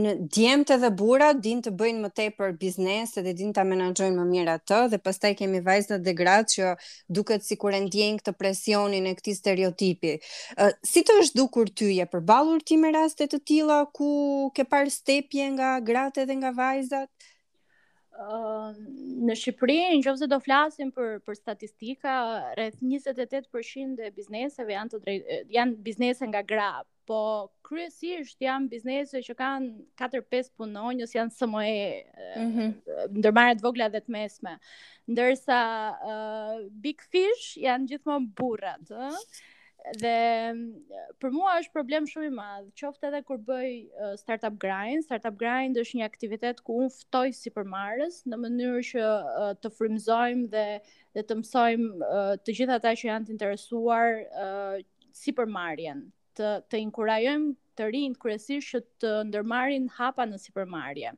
në 0.00 0.16
djemtë 0.34 0.78
dhe 0.82 0.90
burrat 0.98 1.38
din 1.46 1.62
të 1.64 1.72
bëjnë 1.78 2.04
më 2.06 2.12
tepër 2.18 2.54
biznes 2.58 3.14
dhe 3.20 3.34
din 3.40 3.54
ta 3.56 3.64
menaxhojnë 3.70 4.18
më 4.18 4.26
mirë 4.34 4.56
atë 4.58 4.80
dhe 4.96 5.00
pastaj 5.06 5.32
kemi 5.38 5.62
vajzat 5.68 6.02
dhe 6.06 6.14
gratë 6.18 6.48
që 6.54 6.72
duket 7.20 7.46
sikur 7.46 7.78
e 7.78 7.82
ndjejnë 7.86 8.22
këtë 8.24 8.36
presionin 8.40 9.06
e 9.06 9.14
këtij 9.18 9.38
stereotipi. 9.38 10.16
Uh, 10.58 10.74
si 10.86 11.04
të 11.06 11.18
është 11.22 11.38
dukur 11.38 11.70
ty 11.70 11.92
je 12.00 12.08
përballur 12.12 12.64
ti 12.66 12.78
me 12.82 12.90
raste 12.94 13.30
të 13.30 13.40
tilla 13.48 13.80
ku 13.96 14.50
ke 14.54 14.66
parë 14.66 14.90
stepje 14.94 15.46
nga 15.54 15.76
gratë 16.00 16.22
edhe 16.24 16.36
nga 16.40 16.54
vajzat? 16.56 17.28
Uh, 18.20 18.74
në 19.26 19.34
Shqipëri, 19.38 19.76
në 19.94 20.00
qëfëse 20.04 20.26
do 20.28 20.36
flasim 20.42 20.88
për, 20.92 21.20
për 21.24 21.36
statistika, 21.38 22.14
rreth 22.58 22.80
28% 22.82 24.02
e 24.02 24.10
bizneseve 24.16 24.74
janë, 24.74 24.98
janë 25.54 25.76
biznese 25.86 26.26
nga 26.28 26.42
gra, 26.46 26.72
po 27.08 27.20
kryesisht 27.66 28.42
janë 28.42 28.68
biznese 28.72 29.22
që 29.24 29.36
kanë 29.38 29.70
4-5 30.02 30.50
punonjës, 30.58 31.14
janë 31.16 31.36
së 31.38 31.48
moje, 31.48 32.02
mm 32.36 32.50
-hmm. 32.56 33.22
të 33.22 33.62
vogla 33.66 33.88
dhe 33.94 34.00
të 34.04 34.12
mesme. 34.16 34.56
Ndërsa 35.08 35.60
uh, 36.10 36.68
Big 36.70 37.00
Fish 37.10 37.56
janë 37.62 37.92
gjithmonë 37.94 38.30
burrat, 38.36 38.90
ëh. 38.90 39.16
Dhe 39.96 40.52
mm, 40.52 40.96
për 41.22 41.32
mua 41.34 41.54
është 41.60 41.74
problem 41.76 42.06
shumë 42.08 42.28
i 42.30 42.34
madh, 42.34 42.66
qoftë 42.78 43.08
edhe 43.08 43.20
kur 43.26 43.38
bëj 43.46 43.70
startup 44.20 44.58
grind, 44.62 45.04
startup 45.06 45.38
grind 45.40 45.78
është 45.82 46.00
një 46.00 46.06
aktivitet 46.06 46.60
ku 46.66 46.76
unë 46.82 46.92
ftoj 46.98 47.28
si 47.36 47.52
përmarrës 47.56 48.20
në 48.30 48.38
mënyrë 48.44 48.82
që 48.90 49.08
të 49.64 49.72
frymëzojmë 49.78 50.46
dhe 50.54 50.66
dhe 51.18 51.22
të 51.26 51.36
mësojmë 51.40 52.10
të 52.46 52.52
gjithë 52.56 52.74
ata 52.76 52.90
që 52.98 53.08
janë 53.08 53.26
të 53.28 53.32
interesuar 53.34 54.12
si 55.20 55.32
përmarrjen, 55.34 56.04
të 56.38 56.50
të 56.70 56.78
inkurajojmë 56.84 57.50
të 57.80 57.88
rinjt 57.94 58.20
kryesisht 58.22 58.68
që 58.76 58.82
të 59.02 59.10
ndërmarrin 59.32 59.88
hapa 59.96 60.26
në 60.30 60.36
sipërmarrje. 60.44 61.10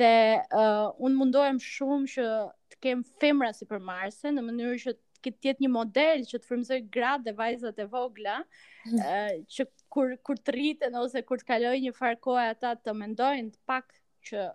Dhe 0.00 0.10
uh, 0.56 1.12
mundohem 1.20 1.58
shumë 1.62 2.08
që 2.16 2.26
të 2.74 2.78
kem 2.88 3.02
femra 3.22 3.50
sipërmarrëse 3.58 4.32
në 4.34 4.46
mënyrë 4.48 4.78
që 4.86 4.94
këtë 5.24 5.48
jetë 5.50 5.62
një 5.64 5.70
model 5.72 6.22
që 6.28 6.38
të 6.42 6.48
frimëzoj 6.48 6.78
gratë 6.94 7.26
dhe 7.28 7.34
vajzat 7.40 7.80
e 7.82 7.86
vogla, 7.92 8.36
mm. 8.88 9.40
që 9.54 9.66
kur, 9.92 10.14
kur 10.26 10.40
të 10.40 10.54
rritën 10.56 10.96
ose 11.02 11.22
kur 11.28 11.40
të 11.42 11.48
kaloj 11.52 11.74
një 11.84 11.94
farë 11.98 12.20
kohë 12.26 12.44
ata 12.54 12.74
të 12.84 12.94
mendojnë 13.02 13.54
të 13.56 13.60
pak 13.72 13.90
që 14.28 14.46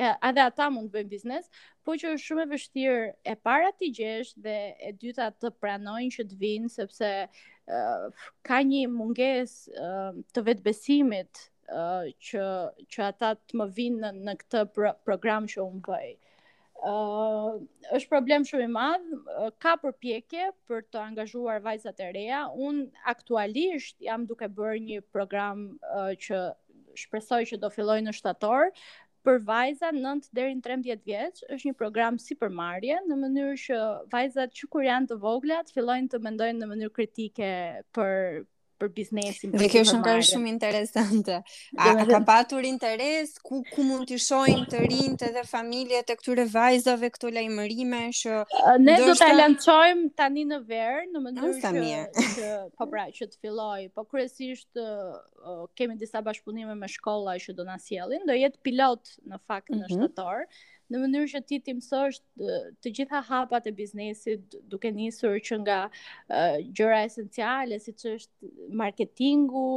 edhe 0.00 0.44
ata 0.48 0.70
mund 0.72 0.88
të 0.88 0.96
bëjnë 0.96 1.10
biznes, 1.12 1.48
po 1.84 1.96
që 2.00 2.12
është 2.14 2.24
shumë 2.26 2.42
e 2.46 2.50
vështirë 2.54 3.02
e 3.32 3.36
para 3.48 3.72
t'i 3.76 3.90
gjesh 3.98 4.30
dhe 4.46 4.54
e 4.88 4.92
dyta 5.02 5.26
të 5.36 5.50
pranojnë 5.60 6.12
që 6.16 6.26
të 6.30 6.38
vinë, 6.40 6.70
sepse 6.72 7.10
uh, 7.28 8.28
ka 8.48 8.62
një 8.68 8.86
munges 8.94 9.58
uh, 9.76 10.16
të 10.32 10.46
vetbesimit 10.48 11.44
uh, 11.76 12.08
që, 12.30 12.48
që 12.88 13.04
ata 13.10 13.34
të 13.36 13.60
më 13.60 13.68
vinë 13.80 14.00
në, 14.06 14.14
në 14.30 14.38
këtë 14.44 14.64
pro 14.78 14.94
program 15.10 15.48
që 15.52 15.60
unë 15.68 15.84
bëjë 15.90 16.16
uh, 16.86 17.60
është 17.96 18.10
problem 18.12 18.44
shumë 18.48 18.66
i 18.66 18.70
madh, 18.74 19.04
ka 19.62 19.72
përpjekje 19.82 20.48
për 20.70 20.84
të 20.92 21.00
angazhuar 21.08 21.60
vajzat 21.64 22.00
e 22.02 22.08
reja. 22.16 22.42
Un 22.68 22.80
aktualisht 23.14 24.00
jam 24.02 24.26
duke 24.28 24.48
bërë 24.58 24.82
një 24.88 25.02
program 25.14 25.62
uh, 25.92 26.12
që 26.26 26.42
shpresoj 27.04 27.40
që 27.52 27.60
do 27.62 27.70
fillojë 27.72 28.06
në 28.08 28.14
shtator 28.18 28.70
për 29.24 29.38
vajza 29.46 29.92
9 29.94 30.32
deri 30.34 30.56
në 30.58 30.64
13 30.66 31.04
vjeç 31.06 31.44
është 31.46 31.70
një 31.70 31.76
program 31.78 32.16
si 32.20 32.34
për 32.36 32.50
marrje 32.58 32.96
në 33.06 33.18
mënyrë 33.22 33.52
që 33.66 33.78
vajzat 34.12 34.56
që 34.58 34.68
kur 34.74 34.84
janë 34.88 35.12
të 35.12 35.20
vogla 35.22 35.60
të 35.68 35.76
fillojnë 35.78 36.10
të 36.16 36.20
mendojnë 36.26 36.58
në 36.64 36.70
mënyrë 36.74 36.96
kritike 36.98 37.52
për 37.96 38.18
për 38.82 38.90
biznesin. 38.96 39.52
Dhe 39.54 39.68
kjo 39.70 39.82
është 39.84 39.98
një 40.02 40.14
shumë 40.28 40.50
interesante. 40.50 41.38
A, 41.76 41.90
a 41.92 42.06
ka 42.08 42.20
patur 42.26 42.66
interes 42.66 43.36
ku 43.46 43.60
ku 43.72 43.84
mund 43.86 44.08
të 44.10 44.18
shohin 44.22 44.64
të 44.70 44.80
rinjt 44.90 45.24
edhe 45.28 45.44
familjet 45.48 46.10
e 46.10 46.16
këtyre 46.18 46.46
vajzave 46.54 47.10
këto 47.14 47.30
lajmërime 47.36 48.02
që 48.18 48.40
ne 48.86 48.96
do 49.02 49.14
ta 49.20 49.30
lançojmë 49.38 50.10
tani 50.18 50.46
në 50.52 50.60
ver 50.66 51.00
në 51.12 51.24
mënyrë 51.26 51.54
që, 51.62 52.26
që 52.34 52.50
po 52.80 52.88
pra 52.94 53.06
që 53.18 53.30
të 53.32 53.40
filloj, 53.44 53.86
po 53.96 54.06
kryesisht 54.12 54.82
kemi 55.78 55.96
disa 56.00 56.22
bashkëpunime 56.24 56.74
me 56.78 56.88
shkolla 56.96 57.36
që 57.42 57.56
do 57.58 57.66
na 57.68 57.78
sjellin, 57.82 58.26
do 58.28 58.36
jetë 58.38 58.62
pilot 58.66 59.16
në 59.32 59.42
fakt 59.48 59.72
në 59.72 59.78
mm 59.78 59.84
-hmm. 59.88 60.12
shtator 60.12 60.46
në 60.92 61.00
mënyrë 61.02 61.28
që 61.34 61.40
ti 61.50 61.58
të 61.64 61.74
mësosh 61.80 62.20
të 62.84 62.92
gjitha 62.98 63.22
hapat 63.30 63.68
e 63.70 63.76
biznesit 63.82 64.58
duke 64.74 64.92
nisur 64.96 65.38
që 65.48 65.60
nga 65.64 65.80
uh, 65.88 66.56
gjëra 66.78 67.04
esenciale 67.08 67.78
si 67.82 67.92
është 67.98 68.52
marketingu, 68.82 69.68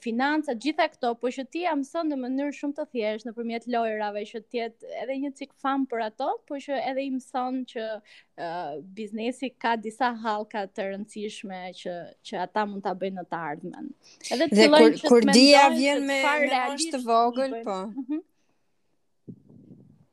financa, 0.00 0.54
gjitha 0.56 0.86
këto, 0.94 1.08
po 1.20 1.28
që 1.34 1.42
ti 1.52 1.64
jam 1.66 1.80
sënë 1.84 2.14
në 2.14 2.16
mënyrë 2.22 2.54
shumë 2.56 2.76
të 2.78 2.84
thjesht 2.94 3.26
në 3.28 3.32
përmjet 3.36 3.66
lojërave 3.74 4.22
që 4.30 4.40
ti 4.46 4.62
edhe 4.66 5.16
një 5.24 5.30
cik 5.36 5.50
famë 5.64 5.84
për 5.90 6.04
ato, 6.06 6.28
po 6.48 6.56
që 6.62 6.78
edhe 6.88 7.04
i 7.04 7.10
mëson 7.12 7.58
që 7.72 7.84
uh, 7.98 8.70
biznesi 8.96 9.50
ka 9.60 9.74
disa 9.82 10.14
halka 10.22 10.62
të 10.70 10.86
rëndësishme 10.94 11.60
që, 11.82 11.98
që 12.30 12.40
ata 12.46 12.64
mund 12.70 12.86
të 12.86 12.94
bëjnë 13.02 13.18
në 13.20 13.26
të 13.34 13.42
ardhmen. 13.50 13.92
Edhe 14.38 14.48
të 14.54 14.60
dhe 14.62 14.72
kur, 14.86 14.96
kur 15.12 15.28
dia 15.34 15.66
vjen 15.76 16.00
me, 16.08 16.16
me 16.22 16.40
realisht, 16.48 16.92
të 16.96 17.04
vogël, 17.10 17.58
po. 17.68 17.78
Mhm 17.90 18.24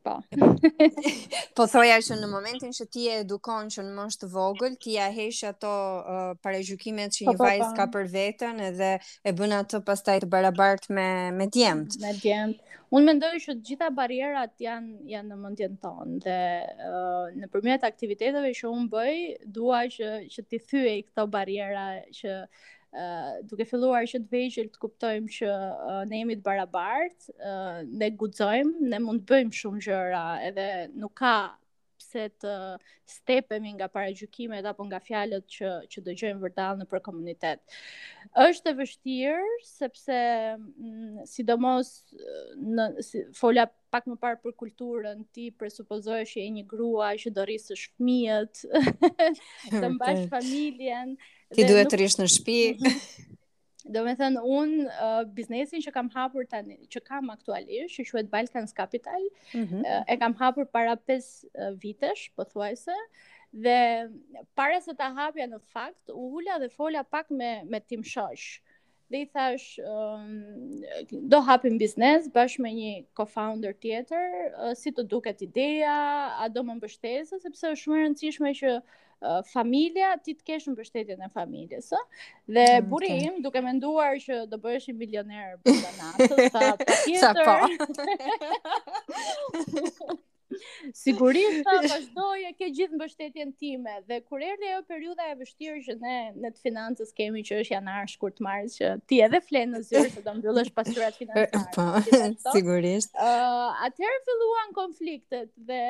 po. 0.08 0.14
po 1.58 1.66
thoja 1.72 1.98
që 2.04 2.18
në 2.22 2.30
momentin 2.32 2.72
që 2.76 2.86
ti 2.94 3.06
e 3.12 3.18
edukon 3.24 3.68
që 3.74 3.84
në 3.88 3.92
mosh 3.98 4.20
të 4.22 4.30
vogël, 4.32 4.78
ti 4.84 4.96
ja 4.98 5.10
hesh 5.14 5.44
ato 5.52 5.72
uh, 5.72 6.30
paragjykimet 6.44 7.18
që 7.18 7.26
po, 7.26 7.28
një 7.30 7.36
pa, 7.36 7.36
po, 7.36 7.42
pa, 7.42 7.44
pa. 7.44 7.50
vajzë 7.50 7.70
po. 7.70 7.76
ka 7.82 7.90
për 7.98 8.08
veten 8.16 8.64
edhe 8.70 8.92
e 9.32 9.36
bën 9.42 9.58
atë 9.62 9.84
pastaj 9.90 10.22
të 10.26 10.32
barabart 10.34 10.90
me 10.96 11.08
me 11.38 11.50
djemt. 11.54 12.00
Me 12.04 12.14
djemt. 12.22 12.64
Unë 12.88 13.12
mendoj 13.12 13.34
që 13.44 13.58
të 13.58 13.66
gjitha 13.68 13.90
barrierat 13.96 14.54
janë 14.64 15.10
janë 15.12 15.34
në 15.34 15.42
mendjen 15.42 15.74
tonë 15.84 16.22
dhe 16.24 16.40
uh, 16.88 17.36
nëpërmjet 17.42 17.84
aktiviteteve 17.84 18.54
që 18.62 18.72
unë 18.72 18.90
bëj, 18.94 19.18
dua 19.60 19.84
që 19.92 20.14
që 20.32 20.48
ti 20.48 20.62
thyej 20.72 20.98
këto 21.10 21.28
barriera 21.36 21.88
që 22.22 22.38
duke 23.50 23.66
filluar 23.70 24.06
që 24.10 24.20
të 24.24 24.32
vegjël 24.36 24.68
të 24.72 24.80
kuptojmë 24.84 25.28
që 25.38 25.50
uh, 25.52 26.02
ne 26.12 26.22
jemi 26.22 26.38
të 26.40 26.44
barabartë, 26.46 27.36
uh, 27.50 27.80
ne 28.02 28.10
guxojmë, 28.22 28.90
ne 28.94 29.00
mund 29.08 29.24
të 29.26 29.34
bëjmë 29.34 29.56
shumë 29.62 29.82
gjëra, 29.88 30.24
edhe 30.50 30.68
nuk 31.04 31.16
ka 31.24 31.36
se 32.08 32.24
të 32.42 32.52
stepemi 33.10 33.74
nga 33.76 33.88
paragjykimet 33.92 34.66
apo 34.70 34.86
nga 34.88 35.00
fjalët 35.04 35.46
që 35.58 35.72
që 35.92 36.04
dëgjojmë 36.08 36.44
vërtet 36.46 36.82
në 36.82 36.88
për 36.92 37.04
komunitet. 37.06 37.62
Është 38.46 38.72
e 38.74 38.78
vështirë 38.80 39.52
sepse 39.68 40.18
mm, 40.56 41.26
sidomos 41.34 41.92
në 42.18 42.90
si, 43.08 43.24
fola 43.42 43.68
pak 43.94 44.08
më 44.12 44.18
parë 44.24 44.42
për 44.46 44.56
kulturën 44.64 45.24
ti 45.36 45.50
presupozohesh 45.56 46.36
që 46.36 46.44
je 46.46 46.54
një 46.60 46.66
grua 46.74 47.12
që 47.22 47.32
do 47.38 47.46
rrisësh 47.48 47.86
fëmijët, 47.96 48.64
të 49.82 49.94
mbash 49.96 50.26
familjen. 50.34 51.16
Ti 51.56 51.64
duhet 51.70 51.88
të 51.94 52.02
rish 52.04 52.20
në 52.22 52.30
shtëpi. 52.36 52.62
Mhm. 52.76 53.27
Do 53.94 54.04
me 54.08 54.14
thënë, 54.20 54.42
unë 54.54 54.88
uh, 54.94 55.22
biznesin 55.38 55.84
që 55.84 55.94
kam 55.96 56.10
hapur 56.16 56.46
tani, 56.54 56.76
që 56.94 57.02
kam 57.10 57.30
aktualisht, 57.34 57.94
që 57.98 58.06
shuet 58.10 58.30
Balkans 58.34 58.76
Capital, 58.80 59.28
mm 59.54 59.64
-hmm. 59.66 59.84
uh, 59.94 60.02
e 60.12 60.18
kam 60.24 60.36
hapur 60.42 60.66
para 60.66 60.96
5 60.98 61.08
uh, 61.08 61.74
vitesh, 61.86 62.24
po 62.36 62.44
thuajse, 62.52 62.98
dhe 63.66 63.80
pare 64.60 64.82
se 64.82 64.96
ta 65.02 65.08
hapja 65.20 65.48
në 65.48 65.60
fakt, 65.74 66.12
u 66.22 66.26
hula 66.34 66.60
dhe 66.64 66.70
fola 66.70 67.04
pak 67.04 67.30
me, 67.32 67.52
me 67.72 67.80
tim 67.80 68.04
shosh. 68.16 68.48
Mm 68.60 68.64
-hmm 68.64 68.67
dhe 69.10 69.22
i 69.24 69.28
thash 69.28 69.80
um, 69.80 70.80
do 71.32 71.40
hapim 71.50 71.78
biznes 71.82 72.28
bashkë 72.36 72.64
me 72.66 72.72
një 72.76 72.92
co-founder 73.18 73.76
tjetër, 73.84 74.30
uh, 74.52 74.72
si 74.76 74.92
të 74.98 75.06
duket 75.14 75.44
ideja, 75.46 75.96
a 76.44 76.48
do 76.52 76.64
më 76.68 76.76
mbështetë, 76.82 77.40
sepse 77.46 77.72
është 77.74 77.82
shumë 77.84 78.02
rëndësishme 78.02 78.52
që 78.60 78.74
uh, 78.78 79.40
familja 79.54 80.12
ti 80.26 80.36
të 80.38 80.46
kesh 80.52 80.68
mbështetjen 80.74 81.24
e 81.24 81.32
familjes, 81.40 81.92
so? 81.94 82.02
dhe 82.52 82.66
okay. 82.66 82.82
Mm, 82.82 82.90
buri 82.94 83.14
im 83.32 83.40
duke 83.48 83.64
menduar 83.68 84.12
që 84.26 84.42
do 84.52 84.60
bëhesh 84.68 84.90
milioner 85.00 85.56
bëna 85.64 85.94
natës, 86.04 87.20
sa 87.24 87.36
po. 88.44 88.44
Sigurisht, 90.94 91.66
vazhdoj 91.68 92.42
e 92.50 92.52
ke 92.58 92.70
gjithë 92.78 92.98
mbështetjen 92.98 93.52
time 93.62 93.94
dhe 94.10 94.18
kur 94.28 94.42
erdhi 94.48 94.70
ajo 94.72 94.84
periudha 94.92 95.28
e 95.34 95.38
vështirë 95.42 95.82
që 95.88 95.96
ne 96.02 96.16
në 96.46 96.52
të 96.56 96.64
financës 96.68 97.14
kemi 97.20 97.44
që 97.50 97.60
është 97.64 97.76
janar 97.76 98.10
shkurt 98.14 98.42
mars 98.48 98.78
që 98.82 98.92
ti 99.12 99.22
edhe 99.28 99.42
flen 99.50 99.74
në 99.78 99.84
zyrë 99.90 100.12
se 100.16 100.26
do 100.28 100.36
mbyllësh 100.40 100.74
pasurat 100.80 101.18
financiare. 101.22 101.64
Po, 101.78 101.88
sigurisht. 102.58 103.14
Ëh, 103.14 103.24
uh, 103.24 103.88
atëherë 103.90 104.24
filluan 104.30 104.76
konfliktet 104.82 105.52
dhe 105.72 105.82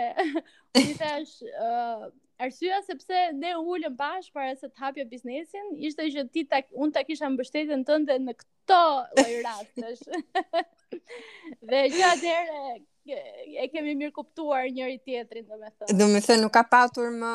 ti 0.77 0.93
thash 1.01 1.39
ëh 1.47 1.67
uh, 1.71 2.07
Arsyeja 2.45 2.77
sepse 2.85 3.17
ne 3.33 3.49
u 3.57 3.63
ulëm 3.73 3.95
bash 3.97 4.27
para 4.35 4.51
se 4.53 4.67
të 4.69 4.77
hapja 4.83 5.05
biznesin, 5.09 5.71
ishte 5.87 6.05
që 6.13 6.23
ti 6.35 6.43
ta 6.45 6.59
unë 6.85 6.93
ta 6.93 7.01
kisha 7.07 7.25
mbështetjen 7.33 7.81
tënde 7.87 8.13
në 8.27 8.35
këtë 8.37 8.83
lloj 9.23 9.95
Dhe 11.71 11.79
gjatë 11.95 12.35
e 13.09 13.67
kemi 13.71 13.93
mirë 13.97 14.11
kuptuar 14.15 14.67
njëri 14.73 14.97
tjetrin, 15.05 15.45
do 15.47 15.57
me 15.61 15.69
thënë. 15.71 15.97
Do 16.01 16.07
me 16.11 16.21
thënë, 16.23 16.41
nuk 16.43 16.53
ka 16.55 16.63
patur 16.71 17.09
më 17.21 17.31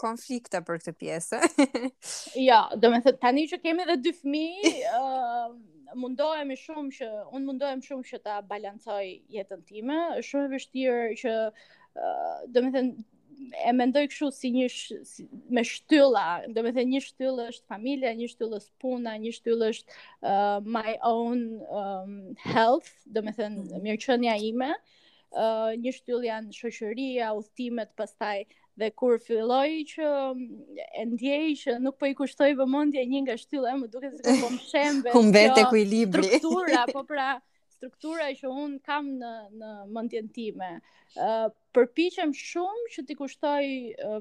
konflikta 0.00 0.62
për 0.66 0.80
këtë 0.82 0.94
pjesë. 1.00 1.40
jo, 2.48 2.60
do 2.82 2.90
me 2.92 3.00
thënë, 3.04 3.20
tani 3.22 3.46
që 3.52 3.60
kemi 3.62 3.86
dhe 3.90 3.98
dy 4.02 4.14
fmi, 4.18 4.44
uh, 4.96 5.54
mundohem 6.00 6.54
shumë 6.58 6.96
që, 6.98 7.10
unë 7.30 7.46
mundohem 7.46 7.82
shumë 7.86 8.06
që 8.10 8.22
ta 8.26 8.38
balancoj 8.50 9.04
jetën 9.36 9.62
time, 9.68 10.00
shumë 10.26 10.50
e 10.50 10.54
vështirë 10.58 11.06
që, 11.22 11.36
uh, 11.94 12.38
do 12.50 12.64
me 12.66 12.72
thënë, 12.74 13.10
e 13.68 13.72
mendoj 13.74 14.04
kështu 14.08 14.28
si 14.32 14.48
një 14.54 14.64
sh... 14.70 14.98
si... 15.10 15.24
me 15.52 15.62
shtylla, 15.66 16.26
do 16.54 16.62
me 16.62 16.70
thënë 16.74 16.94
një 16.96 17.00
shtyllë 17.06 17.46
është 17.52 17.70
familja, 17.74 18.10
një 18.18 18.28
shtyllë 18.34 18.60
është 18.62 18.76
puna, 18.82 19.14
një 19.20 19.32
shtyllë 19.38 19.70
është 19.74 19.96
uh, 20.22 20.60
my 20.62 20.94
own 21.04 21.42
um, 21.66 22.14
health, 22.50 22.90
do 23.10 23.22
me 23.26 23.34
thënë 23.36 23.82
mirëqënja 23.84 24.36
ime, 24.50 24.70
një 25.34 25.92
shtyll 25.92 26.24
janë 26.26 26.52
shoqëria, 26.56 27.32
udhtimet 27.36 27.92
pastaj 27.98 28.44
dhe 28.80 28.88
kur 28.98 29.18
filloi 29.26 29.84
që 29.92 30.02
mm, 30.02 30.46
e 30.98 31.02
ndjej 31.12 31.54
që 31.62 31.76
nuk 31.82 31.98
po 31.98 32.06
i 32.10 32.14
kushtoj 32.18 32.54
vëmendje 32.58 33.04
një 33.12 33.20
nga 33.26 33.36
shtyllat, 33.38 33.78
më 33.78 33.88
duket 33.94 34.16
se 34.22 34.36
po 34.40 34.50
mshembe. 34.56 35.10
Ku 35.14 35.22
vete 35.34 35.64
ku 35.70 35.76
i 35.78 35.84
libri? 35.84 36.24
Struktura, 36.26 36.84
po 36.92 37.04
pra, 37.06 37.28
struktura 37.78 38.30
që 38.34 38.50
un 38.50 38.78
kam 38.82 39.12
në 39.20 39.34
në 39.60 39.72
mendjen 39.96 40.32
time. 40.34 40.72
Ë 41.14 41.30
përpiqem 41.74 42.30
shumë 42.38 42.90
që 42.94 43.02
ti 43.08 43.16
kushtoj 43.18 43.66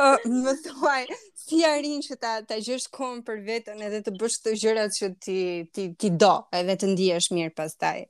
Ë, 0.05 0.07
më 0.45 0.53
thuaj, 0.65 1.03
si 1.35 1.59
arrin 1.67 2.01
që 2.07 2.13
ta 2.23 2.33
ta 2.49 2.57
gjesh 2.67 2.87
kohën 2.97 3.21
për 3.27 3.39
veten 3.47 3.79
edhe 3.87 3.99
të 4.05 4.11
bësh 4.21 4.37
këtë 4.41 4.53
gjë? 4.61 4.70
gjërat 4.71 4.97
që 4.99 5.09
ti 5.25 5.37
ti 5.75 5.87
ti 6.03 6.11
do, 6.21 6.37
edhe 6.55 6.77
të 6.79 6.93
ndihesh 6.95 7.31
mirë 7.35 7.55
pastaj. 7.59 8.05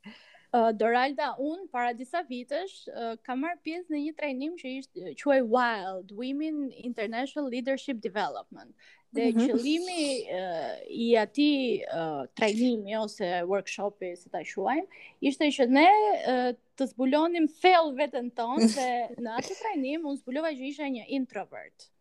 Uh, 0.50 0.72
Doralda, 0.74 1.28
unë 1.38 1.68
para 1.70 1.92
disa 1.94 2.24
vitësh 2.26 2.72
uh, 2.90 3.12
kam 3.22 3.44
marrë 3.44 3.60
pjesë 3.66 3.92
në 3.94 3.98
një 4.04 4.14
trajnim 4.18 4.56
që 4.58 4.72
ishte 4.80 5.12
quaj 5.20 5.44
Wild 5.46 6.10
Women 6.18 6.64
International 6.88 7.46
Leadership 7.52 8.00
Development. 8.08 8.72
Dhe 9.14 9.28
mm 9.28 9.36
-hmm. 9.36 9.46
qëllimi 9.46 10.08
uh, 10.22 10.74
i 10.88 11.06
ati 11.18 11.50
uh, 11.94 12.26
trajnimi 12.34 12.96
ose 12.96 13.28
workshopi, 13.52 14.14
se 14.16 14.30
ta 14.30 14.42
shuajmë 14.44 14.86
ishte 15.20 15.44
që 15.56 15.62
ne 15.68 15.86
uh, 15.86 16.50
të 16.76 16.82
zbulonim 16.94 17.46
fail 17.60 17.94
vetën 18.00 18.30
tonë 18.40 18.66
dhe 18.76 18.90
në 19.24 19.28
ati 19.38 19.52
trajnim 19.62 20.00
unë 20.06 20.18
zbulova 20.24 20.48
që 20.50 20.64
isha 20.74 20.82
një 20.90 21.04
introvert. 21.08 21.80
Mm 21.90 21.99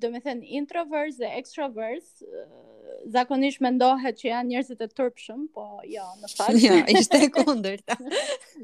do 0.00 0.10
me 0.12 0.20
thënë 0.20 0.44
introverts 0.58 1.16
dhe 1.20 1.28
extroverts, 1.38 2.20
uh, 2.24 2.68
zakonisht 3.14 3.62
mendohet 3.64 4.18
që 4.20 4.26
janë 4.28 4.50
njerëzit 4.52 4.82
e 4.84 4.88
tërpshëm, 4.92 5.46
po 5.54 5.64
jo, 5.88 6.04
në 6.20 6.30
fakt. 6.34 6.58
Jo, 6.60 6.74
ishte 6.92 7.20
e 7.24 8.08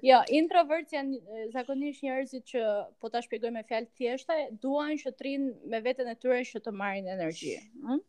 jo, 0.11 0.21
introverts 0.41 0.97
janë 0.97 1.45
zakonisht 1.55 2.05
njerëzit 2.05 2.49
që, 2.53 2.65
po 3.01 3.11
ta 3.15 3.23
shpjegoj 3.25 3.55
me 3.57 3.65
fjalë 3.71 3.89
thjeshta, 3.97 4.39
duan 4.63 4.99
që 5.01 5.15
të 5.17 5.29
rinë 5.31 5.55
me 5.73 5.83
veten 5.87 6.13
e 6.13 6.17
tyre 6.21 6.43
që 6.51 6.65
të 6.67 6.75
marrin 6.83 7.09
energji. 7.17 7.57
Ëh. 7.57 7.87
Hm? 7.87 8.03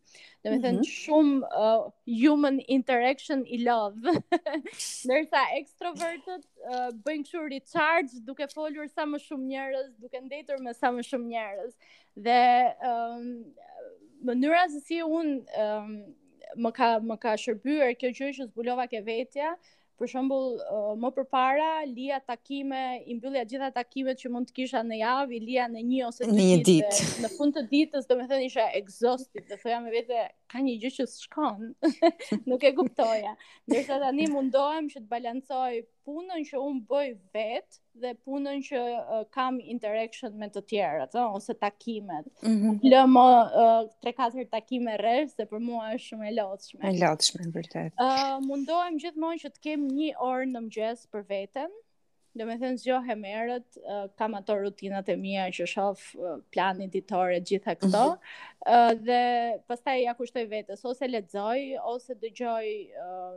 Dhe 0.47 0.55
me 0.55 0.61
thënë 0.63 0.79
mm 0.79 0.81
-hmm. 0.81 0.97
shumë 1.03 1.37
uh, 1.61 1.83
human 2.23 2.59
interaction 2.75 3.41
i 3.55 3.57
love. 3.63 4.03
Nërsa 5.11 5.41
extrovertët 5.59 6.45
uh, 6.45 6.83
bëjnë 7.07 7.27
këshu 7.27 7.43
recharge 7.53 8.21
duke 8.29 8.47
folur 8.53 8.87
sa 8.93 9.05
më 9.11 9.21
shumë 9.25 9.47
njerës, 9.51 9.89
duke 10.05 10.21
ndetur 10.27 10.61
me 10.67 10.73
sa 10.73 10.91
më 10.99 11.05
shumë 11.09 11.29
njerës. 11.33 11.73
Dhe 12.27 12.37
um, 12.91 13.27
mënyra 14.29 14.63
zësi 14.75 15.01
unë 15.19 15.65
um, 15.65 15.91
më 16.65 16.71
ka, 16.79 16.91
më 17.11 17.17
ka 17.25 17.35
shërbyrë 17.45 17.91
kjo 18.01 18.13
gjyë 18.21 18.35
që 18.39 18.51
zbulova 18.51 18.87
ke 18.93 19.01
vetja, 19.11 19.57
Për 19.97 20.09
shembull, 20.11 20.51
më 21.01 21.09
përpara 21.17 21.69
lija 21.91 22.19
takime, 22.31 22.81
i 23.09 23.15
mbyllja 23.17 23.43
të 23.45 23.51
gjitha 23.53 23.69
takimet 23.77 24.19
që 24.21 24.29
mund 24.33 24.51
të 24.51 24.53
kisha 24.59 24.83
në 24.85 24.99
javë, 24.99 25.33
i 25.33 25.39
lija 25.45 25.65
në 25.73 25.83
një 25.89 26.03
ose 26.09 26.27
në 26.29 26.45
një 26.49 26.59
ditë. 26.69 26.99
Në 27.23 27.31
fund 27.37 27.57
të 27.57 27.63
ditës, 27.71 28.05
domethënë 28.11 28.45
isha 28.49 28.67
exhausted, 28.81 29.47
do 29.53 29.57
thoya 29.63 29.79
me 29.87 29.93
vete, 29.95 30.21
ka 30.53 30.61
një 30.67 30.77
gjë 30.83 30.93
që 30.99 31.07
s'kan. 31.15 31.65
Nuk 32.53 32.61
e 32.71 32.75
kuptoja. 32.81 33.33
Derisa 33.65 33.97
tani 34.05 34.29
mundohem 34.37 34.93
që 34.93 34.99
të 35.03 35.09
balancoj 35.15 35.71
punën 36.07 36.45
që 36.47 36.59
unë 36.63 36.83
bëj 36.87 37.07
vetë 37.35 37.79
dhe 38.03 38.13
punën 38.23 38.61
që 38.63 38.81
uh, 38.97 39.23
kam 39.35 39.57
interaction 39.59 40.35
me 40.39 40.47
të 40.53 40.61
tjerat, 40.71 41.15
uh, 41.19 41.33
ose 41.35 41.55
takimet. 41.59 42.27
Lë 42.43 42.51
mm 42.51 42.77
-hmm. 42.81 43.09
më 43.13 43.25
uh, 43.63 43.89
3-4 44.05 44.45
takime 44.55 44.93
rrës 45.01 45.35
dhe 45.39 45.45
për 45.51 45.59
mua 45.65 45.85
është 45.95 46.05
shumë 46.09 46.27
e 46.29 46.33
lotëshme. 46.39 46.85
E 46.87 46.93
lotëshme, 47.03 47.49
vërtet. 47.57 47.91
Uh, 48.07 48.37
mundohem 48.49 48.95
gjithmonë 49.03 49.41
që 49.43 49.49
të 49.55 49.59
kem 49.67 49.79
një 49.99 50.09
orë 50.31 50.47
në 50.53 50.59
mëngjes 50.63 50.99
për 51.13 51.23
veten. 51.37 51.71
dhe 52.37 52.45
me 52.45 52.55
thënë 52.61 52.77
zjo 52.77 52.97
hemerët, 53.07 53.67
uh, 53.93 54.05
kam 54.19 54.35
ato 54.37 54.53
rutinat 54.61 55.07
e 55.09 55.15
mija 55.17 55.43
që 55.57 55.65
shof 55.73 56.01
uh, 56.15 56.35
planin 56.53 56.89
e 56.99 57.39
gjitha 57.49 57.73
këto, 57.81 58.03
mm 58.09 58.17
-hmm. 58.17 58.93
uh, 58.93 58.93
dhe 59.07 59.21
pastaj 59.69 59.97
ja 60.05 60.13
kushtoj 60.13 60.43
vetes 60.53 60.85
ose 60.85 61.05
lexoj 61.15 61.59
ose 61.93 62.11
dëgjoj 62.21 62.67
uh, 62.85 63.33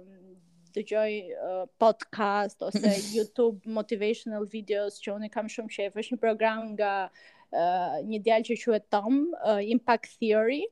të 0.74 0.82
gjoj 0.90 1.14
uh, 1.34 1.62
podcast 1.82 2.62
ose 2.66 2.90
YouTube 3.14 3.70
motivational 3.78 4.46
videos 4.52 5.00
që 5.02 5.14
unë 5.18 5.30
kam 5.34 5.48
shumë 5.50 5.74
qef, 5.76 5.98
është 6.02 6.16
një 6.16 6.20
program 6.24 6.68
nga 6.76 6.92
uh, 7.06 7.96
një 8.06 8.22
djallë 8.26 8.50
që 8.52 8.58
quhet 8.64 8.88
Tom, 8.94 9.22
uh, 9.42 9.58
Impact 9.74 10.18
Theory, 10.20 10.62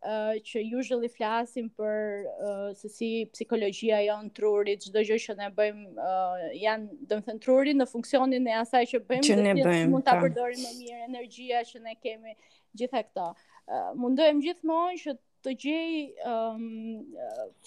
Uh, 0.00 0.32
që 0.48 0.62
usually 0.78 1.10
flasim 1.12 1.66
për 1.76 1.96
uh, 2.40 2.70
se 2.78 2.88
si 2.88 3.08
psikologjia 3.34 3.98
jon 4.06 4.30
trurit, 4.32 4.86
çdo 4.86 5.02
gjë 5.04 5.18
që 5.26 5.34
ne 5.36 5.48
bëjmë 5.58 5.84
uh, 6.00 6.46
janë 6.56 7.04
domethën 7.10 7.40
trurit 7.44 7.76
në 7.76 7.84
funksionin 7.90 8.48
e 8.48 8.54
asaj 8.62 8.80
që 8.94 9.02
bëjmë, 9.10 9.26
që 9.28 9.36
ne 9.42 9.52
bëjmë, 9.58 9.90
mund 9.92 10.06
ta 10.08 10.14
pra. 10.16 10.22
përdorim 10.24 10.62
më 10.64 10.72
mirë 10.78 11.02
energjia 11.10 11.60
që 11.68 11.82
ne 11.84 11.92
kemi 12.00 12.32
gjitha 12.80 13.02
këto. 13.10 13.26
Uh, 13.68 13.90
mundojmë 14.00 14.40
gjithmonë 14.46 15.02
që 15.04 15.16
të 15.44 15.52
gjej 15.64 15.92
um, 16.30 16.64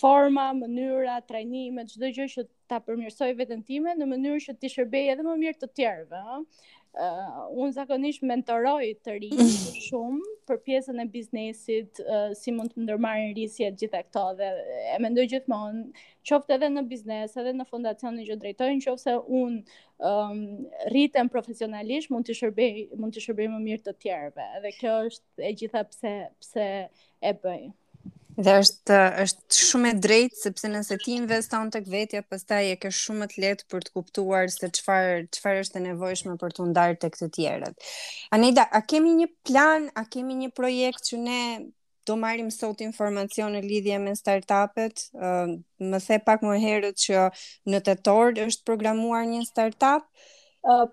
forma, 0.01 0.45
mënyra, 0.57 1.15
trajnime, 1.31 1.85
çdo 1.89 2.11
gjë 2.17 2.27
që 2.35 2.45
ta 2.73 2.79
përmirësoj 2.87 3.31
veten 3.41 3.63
time 3.69 3.95
në 4.01 4.09
mënyrë 4.13 4.43
që 4.47 4.55
të 4.63 4.73
shërbej 4.75 5.09
edhe 5.15 5.25
më 5.29 5.35
mirë 5.45 5.61
të 5.65 5.71
tjerëve, 5.79 6.21
ëh 6.21 6.71
uh, 6.93 7.49
unë 7.63 7.73
zakonisht 7.79 8.23
mentoroj 8.27 8.91
të 9.05 9.15
ri 9.23 9.29
shumë 9.87 10.21
për 10.49 10.59
pjesën 10.67 10.99
e 10.99 11.05
biznesit, 11.13 12.01
uh, 12.03 12.31
si 12.37 12.51
mund 12.53 12.73
të 12.75 12.83
ndërmarin 12.85 13.33
risje 13.37 13.69
gjitha 13.81 14.03
këto 14.07 14.25
dhe 14.39 14.49
e 14.93 14.97
mendoj 15.03 15.25
gjithmonë, 15.31 15.85
qoftë 16.29 16.57
edhe 16.57 16.69
në 16.75 16.83
biznes, 16.91 17.35
edhe 17.41 17.53
në 17.57 17.67
fondacionin 17.71 18.27
që 18.27 18.39
drejtojnë, 18.43 18.81
qoftë 18.85 19.03
se 19.07 19.13
unë 19.39 19.61
um, 20.09 20.41
rritem 20.91 21.31
profesionalisht, 21.33 22.11
mund 22.13 22.27
të 22.29 22.35
shërbej, 22.41 22.77
mund 23.01 23.15
të 23.17 23.23
shërbej 23.27 23.49
më 23.55 23.61
mirë 23.69 23.85
të 23.89 23.95
tjerëve. 24.05 24.49
Dhe 24.67 24.73
kjo 24.81 24.97
është 25.11 25.47
e 25.49 25.55
gjitha 25.63 25.85
pse 25.91 26.13
pse 26.43 26.67
e 27.23 27.33
bëj. 27.45 27.63
Dhe 28.41 28.53
është 28.63 28.95
është 29.23 29.55
shumë 29.67 29.89
e 29.93 29.97
drejtë 30.05 30.37
sepse 30.41 30.69
nëse 30.71 30.95
ti 31.03 31.13
investon 31.19 31.69
tek 31.73 31.85
vetja, 31.93 32.23
pastaj 32.29 32.63
e 32.71 32.77
ke 32.81 32.89
shumë 32.89 33.19
më 33.21 33.27
të 33.33 33.43
lehtë 33.43 33.67
për 33.73 33.83
të 33.87 33.93
kuptuar 33.97 34.49
se 34.49 34.69
çfarë 34.77 35.19
çfarë 35.37 35.61
është 35.65 35.79
e 35.79 35.83
nevojshme 35.85 36.35
për 36.43 36.55
të 36.57 36.65
ndarë 36.71 36.97
tek 37.03 37.19
të 37.19 37.27
tjerët. 37.37 37.87
Anida, 38.37 38.65
a 38.65 38.81
kemi 38.89 39.13
një 39.21 39.29
plan, 39.49 39.85
a 39.93 40.05
kemi 40.15 40.37
një 40.41 40.49
projekt 40.57 41.11
që 41.11 41.19
ne 41.29 41.39
do 42.09 42.17
marrim 42.23 42.49
sot 42.51 42.81
informacion 42.87 43.53
në 43.57 43.61
lidhje 43.67 43.99
me 44.07 44.15
startupet? 44.17 45.05
Më 45.13 46.01
the 46.07 46.19
pak 46.31 46.41
më 46.49 46.57
herët 46.65 47.05
që 47.05 47.29
në 47.69 47.83
tetor 47.91 48.33
është 48.47 48.65
programuar 48.71 49.27
një 49.29 49.45
startup. 49.51 50.01
Uh, 50.01 50.39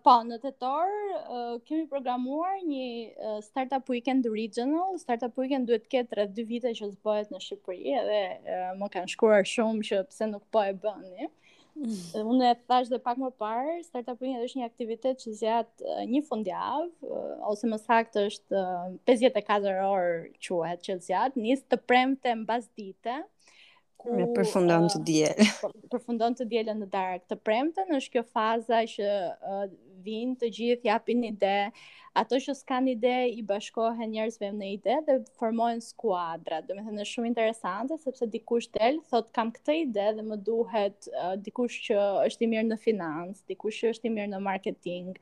po, 0.05 0.15
në 0.27 0.39
tetor 0.43 0.89
uh, 1.21 1.51
kemi 1.67 1.85
programuar 1.91 2.57
një 2.67 2.85
uh, 2.85 3.37
startup 3.47 3.87
weekend 3.93 4.27
regional. 4.27 4.97
Startup 4.99 5.35
weekend 5.39 5.71
duhet 5.71 5.85
të 5.87 5.93
ketë 5.95 6.19
rreth 6.19 6.35
2 6.35 6.47
vite 6.49 6.73
që 6.77 6.89
zbohet 6.97 7.31
në 7.31 7.43
Shqipëri 7.45 7.95
dhe 8.09 8.21
uh, 8.25 8.73
më 8.81 8.91
kanë 8.97 9.13
shkuar 9.15 9.47
shumë 9.47 9.87
që 9.91 10.03
pse 10.11 10.31
nuk 10.33 10.47
po 10.51 10.65
e 10.67 10.75
bëni. 10.83 11.31
Mm. 11.79 11.99
Unë 12.27 12.49
e 12.51 12.55
thash 12.69 12.91
dhe 12.91 12.99
pak 13.01 13.21
më 13.23 13.31
parë, 13.41 13.77
startup 13.87 14.19
weekend 14.21 14.43
është 14.49 14.59
një 14.63 14.67
aktivitet 14.67 15.23
që 15.23 15.35
zjatë 15.39 15.87
uh, 15.87 16.03
një 16.11 16.25
fundjavë 16.29 16.89
uh, 17.11 17.35
ose 17.53 17.71
më 17.71 17.79
saktë 17.87 18.27
është 18.33 18.59
uh, 18.59 18.95
54 19.09 19.77
orë 19.87 20.23
quhet 20.43 20.83
që 20.89 20.99
zjatë, 21.07 21.39
nis 21.47 21.63
të 21.63 21.79
premte 21.87 22.35
mbas 22.43 22.67
dite 22.81 23.23
ku 24.01 24.17
me 24.17 24.27
përfundon 24.35 24.89
të 24.91 24.99
uh, 24.99 25.07
diel. 25.07 25.47
përfundon 25.93 26.37
të 26.39 26.47
dielën 26.53 26.81
në 26.85 26.89
darkë. 26.93 27.27
Të 27.31 27.39
premten 27.47 27.97
është 27.99 28.15
kjo 28.17 28.23
faza 28.35 28.83
që 28.93 29.09
uh, 29.31 29.65
vinë 30.07 30.39
të 30.41 30.51
gjithë 30.57 30.89
japin 30.89 31.27
ide. 31.29 31.55
Ato 32.21 32.39
që 32.43 32.55
s'kan 32.59 32.89
ide 32.91 33.13
i 33.31 33.43
bashkohen 33.47 34.11
njerëzve 34.11 34.49
në 34.57 34.71
ide 34.79 34.97
dhe 35.07 35.19
formojnë 35.39 35.85
skuadra. 35.93 36.59
Do 36.67 36.75
të 36.75 36.87
thënë 36.89 37.05
është 37.05 37.13
shumë 37.17 37.31
interesante 37.31 37.99
sepse 38.03 38.27
dikush 38.33 38.67
del 38.75 38.99
thot 39.13 39.29
kam 39.37 39.53
këtë 39.55 39.77
ide 39.85 40.07
dhe 40.17 40.25
më 40.31 40.41
duhet 40.49 41.11
uh, 41.13 41.37
dikush 41.45 41.79
që 41.89 41.99
është 42.25 42.47
i 42.47 42.51
mirë 42.57 42.69
në 42.73 42.81
financë, 42.87 43.45
dikush 43.53 43.85
që 43.85 43.93
është 43.95 44.11
i 44.11 44.15
mirë 44.17 44.33
në 44.33 44.41
marketing, 44.49 45.13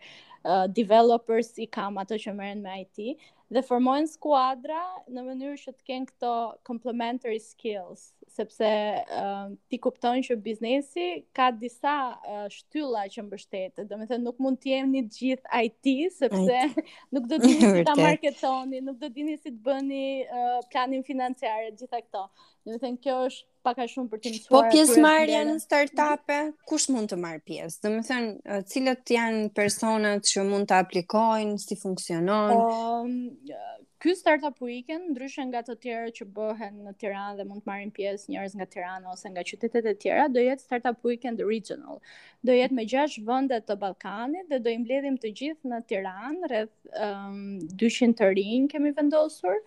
uh, 0.47 0.65
developers 0.81 1.53
i 1.61 1.69
kam 1.79 2.01
ato 2.01 2.17
që 2.25 2.33
merren 2.41 2.65
me 2.65 2.79
IT 2.87 3.11
dhe 3.49 3.63
formojnë 3.65 4.11
skuadra 4.13 4.81
në 5.09 5.23
mënyrë 5.25 5.57
që 5.61 5.73
të 5.73 5.87
kenë 5.89 6.09
këto 6.11 6.33
complementary 6.69 7.39
skills 7.41 8.11
sepse 8.33 8.69
uh, 8.69 9.49
ti 9.71 9.79
kupton 9.83 10.21
që 10.25 10.37
biznesi 10.43 11.05
ka 11.37 11.51
disa 11.55 11.95
uh, 12.17 12.47
shtylla 12.53 13.07
që 13.13 13.25
mbështetet. 13.27 13.89
Do 13.89 13.99
të 14.01 14.09
thënë 14.13 14.25
nuk 14.29 14.41
mund 14.43 14.61
të 14.63 14.73
jeni 14.75 15.05
të 15.07 15.21
gjithë 15.23 15.63
IT 15.69 15.93
sepse 16.21 16.59
IT. 16.71 16.95
nuk 17.15 17.29
do 17.31 17.39
të 17.39 17.49
dini 17.53 17.73
si 17.79 17.87
ta 17.89 17.97
marketoni, 17.99 18.83
nuk 18.85 19.01
do 19.01 19.09
të 19.09 19.15
dini 19.19 19.39
si 19.41 19.53
të 19.55 19.61
bëni 19.69 20.05
uh, 20.25 20.61
planin 20.73 21.05
financiar 21.07 21.67
e 21.71 21.75
gjitha 21.77 22.03
këto. 22.05 22.27
Do 22.69 22.75
të 22.77 22.83
thënë 22.85 23.01
kjo 23.05 23.19
është 23.31 23.47
pak 23.69 23.81
a 23.85 23.89
shumë 23.91 24.11
për 24.13 24.21
të 24.25 24.31
mësuar. 24.35 24.53
Po 24.53 24.63
pjesëmarrja 24.73 25.41
në 25.45 25.57
startupe, 25.61 26.39
kush 26.69 26.89
mund 26.93 27.11
të 27.13 27.19
marr 27.21 27.41
pjesë? 27.45 27.81
Do 27.85 27.93
të 27.97 28.05
thënë 28.09 28.61
cilët 28.73 29.13
janë 29.15 29.43
personat 29.57 30.25
që 30.31 30.45
mund 30.49 30.71
të 30.71 30.77
aplikojnë, 30.85 31.59
si 31.61 31.77
funksionon? 31.81 32.55
Um, 32.59 33.19
uh, 33.49 33.77
Ky 34.01 34.15
Startup 34.17 34.55
Weekend, 34.63 35.09
ndryshe 35.11 35.43
nga 35.49 35.59
të 35.67 35.75
tjerat 35.83 36.17
që 36.21 36.25
bëhen 36.37 36.77
në 36.85 36.93
Tiranë 37.03 37.39
dhe 37.41 37.47
mund 37.49 37.65
të 37.65 37.71
marrin 37.71 37.89
pjesë 37.97 38.31
njerëz 38.31 38.53
nga 38.61 38.67
Tirana 38.75 39.11
ose 39.15 39.27
nga 39.33 39.43
qytetet 39.49 39.89
e 39.93 39.97
tjera, 40.05 40.29
do 40.37 40.45
jetë 40.45 40.63
Startup 40.63 41.09
Weekend 41.09 41.43
Regional. 41.49 41.99
Do 42.47 42.55
jetë 42.55 42.77
me 42.79 42.85
6 42.93 43.17
vende 43.31 43.59
të 43.67 43.77
Ballkanit 43.83 44.47
dhe 44.53 44.61
do 44.63 44.71
i 44.71 44.79
mbledhim 44.85 45.19
të 45.25 45.33
gjithë 45.41 45.73
në 45.73 45.81
Tiranë 45.91 46.53
rreth 46.53 46.95
um, 46.95 47.41
200 47.83 48.15
të 48.21 48.31
rinj 48.39 48.71
kemi 48.77 48.95
vendosur. 49.01 49.59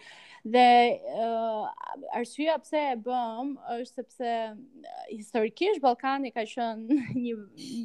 Dhe 0.56 0.64
uh, 1.12 2.16
arsyeja 2.18 2.56
pse 2.64 2.80
e 2.94 2.96
bëm 3.06 3.52
është 3.76 3.92
sepse 4.00 4.32
uh, 4.54 5.04
historikisht 5.12 5.84
Ballkani 5.84 6.32
ka 6.34 6.48
qenë 6.54 7.02
një 7.26 7.36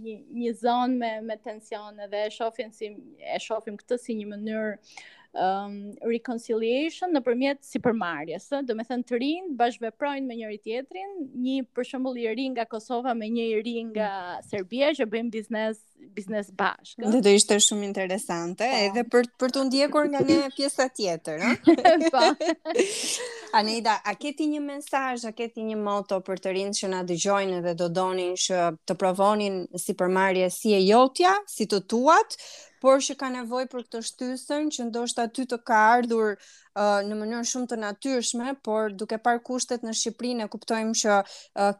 një 0.06 0.16
një 0.46 0.54
zonë 0.62 0.96
me 1.02 1.10
me 1.26 1.40
tensione 1.50 2.06
dhe 2.14 2.22
e 2.30 2.32
shohim 2.38 2.72
si 2.78 2.94
e 3.34 3.42
shohim 3.48 3.76
këtë 3.82 4.00
si 4.06 4.14
një 4.22 4.30
mënyrë 4.30 4.70
uh, 4.78 4.96
um, 5.38 5.76
reconciliation 6.04 7.12
në 7.14 7.20
përmjet 7.26 7.60
si 7.66 7.80
përmarjes, 7.84 8.48
dhe 8.66 8.76
me 8.78 8.84
thënë 8.88 9.06
të 9.10 9.20
rinë, 9.22 9.52
bashkëveprojnë 9.58 10.28
me 10.30 10.38
njëri 10.40 10.58
tjetrin, 10.62 11.12
një 11.44 11.58
përshëmbull 11.76 12.20
i 12.24 12.28
rri 12.32 12.48
nga 12.54 12.64
Kosova 12.70 13.14
me 13.18 13.28
një 13.32 13.48
i 13.52 13.56
rri 13.60 13.76
nga 13.92 14.08
mm. 14.36 14.46
Serbia, 14.50 14.92
që 14.96 15.08
bëjmë 15.12 15.34
biznes, 15.36 15.82
biznes 16.16 16.50
bashkë. 16.58 17.04
Dhe 17.12 17.22
do 17.26 17.34
ishte 17.36 17.58
shumë 17.68 17.88
interesante, 17.90 18.64
pa. 18.64 18.74
Po. 18.74 18.88
edhe 18.88 19.04
për, 19.14 19.28
për 19.40 19.54
të 19.56 19.66
ndjekur 19.70 20.08
nga 20.12 20.24
një 20.30 20.40
pjesa 20.56 20.88
tjetër, 20.88 21.44
në? 21.44 22.10
Pa. 22.12 22.26
Po. 22.34 22.76
Aneida, 23.56 23.96
a 24.04 24.12
keti 24.18 24.44
një 24.52 24.60
mensaj, 24.64 25.16
a 25.28 25.32
keti 25.36 25.62
një 25.64 25.78
moto 25.80 26.18
për 26.24 26.40
të 26.44 26.52
rinë 26.56 26.76
që 26.78 26.90
nga 26.92 26.98
dëgjojnë 27.08 27.60
dhe 27.64 27.72
do 27.82 27.86
donin 27.98 28.34
që 28.44 28.64
të 28.90 28.96
provonin 29.02 29.56
si 29.82 29.94
përmarje 30.00 30.50
si 30.58 30.74
e 30.76 30.82
jotja, 30.84 31.32
si 31.52 31.66
të 31.72 31.80
tuat, 31.92 32.36
por 32.84 33.00
që 33.06 33.16
ka 33.22 33.30
nevoj 33.38 33.64
për 33.72 33.86
këtë 33.86 34.02
shtysën 34.10 34.68
që 34.76 34.88
ndoshta 34.90 35.28
ty 35.36 35.46
të 35.52 35.60
ka 35.70 35.78
ardhur 35.96 36.36
uh, 36.76 37.00
në 37.08 37.16
mënyrë 37.22 37.46
shumë 37.50 37.68
të 37.72 37.76
natyrshme, 37.80 38.50
por 38.66 38.92
duke 39.00 39.18
parë 39.24 39.40
kushtet 39.46 39.84
në 39.86 39.94
Shqipëri 39.96 40.32
ne 40.42 40.48
kuptojmë 40.52 40.94
që 41.02 41.14
uh, 41.22 41.30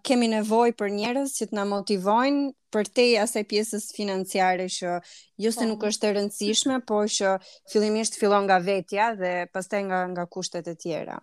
kemi 0.09 0.29
nevojë 0.33 0.75
për 0.81 0.95
njerëz 1.01 1.35
që 1.37 1.51
të 1.51 1.59
na 1.59 1.67
motivojnë 1.73 2.47
për 2.75 2.91
te 2.97 3.07
asaj 3.21 3.45
pjesës 3.53 3.89
financiare 3.97 4.67
që 4.73 4.95
jo 5.41 5.53
se 5.55 5.65
po. 5.65 5.69
nuk 5.71 5.85
është 5.91 6.09
e 6.11 6.15
rëndësishme, 6.17 6.79
por 6.89 7.09
që 7.13 7.35
fillimisht 7.73 8.19
fillon 8.21 8.45
nga 8.49 8.59
vetja 8.67 9.11
dhe 9.21 9.35
pastaj 9.55 9.85
nga 9.89 10.01
nga 10.15 10.27
kushtet 10.29 10.69
e 10.69 10.75
tjera. 10.77 11.21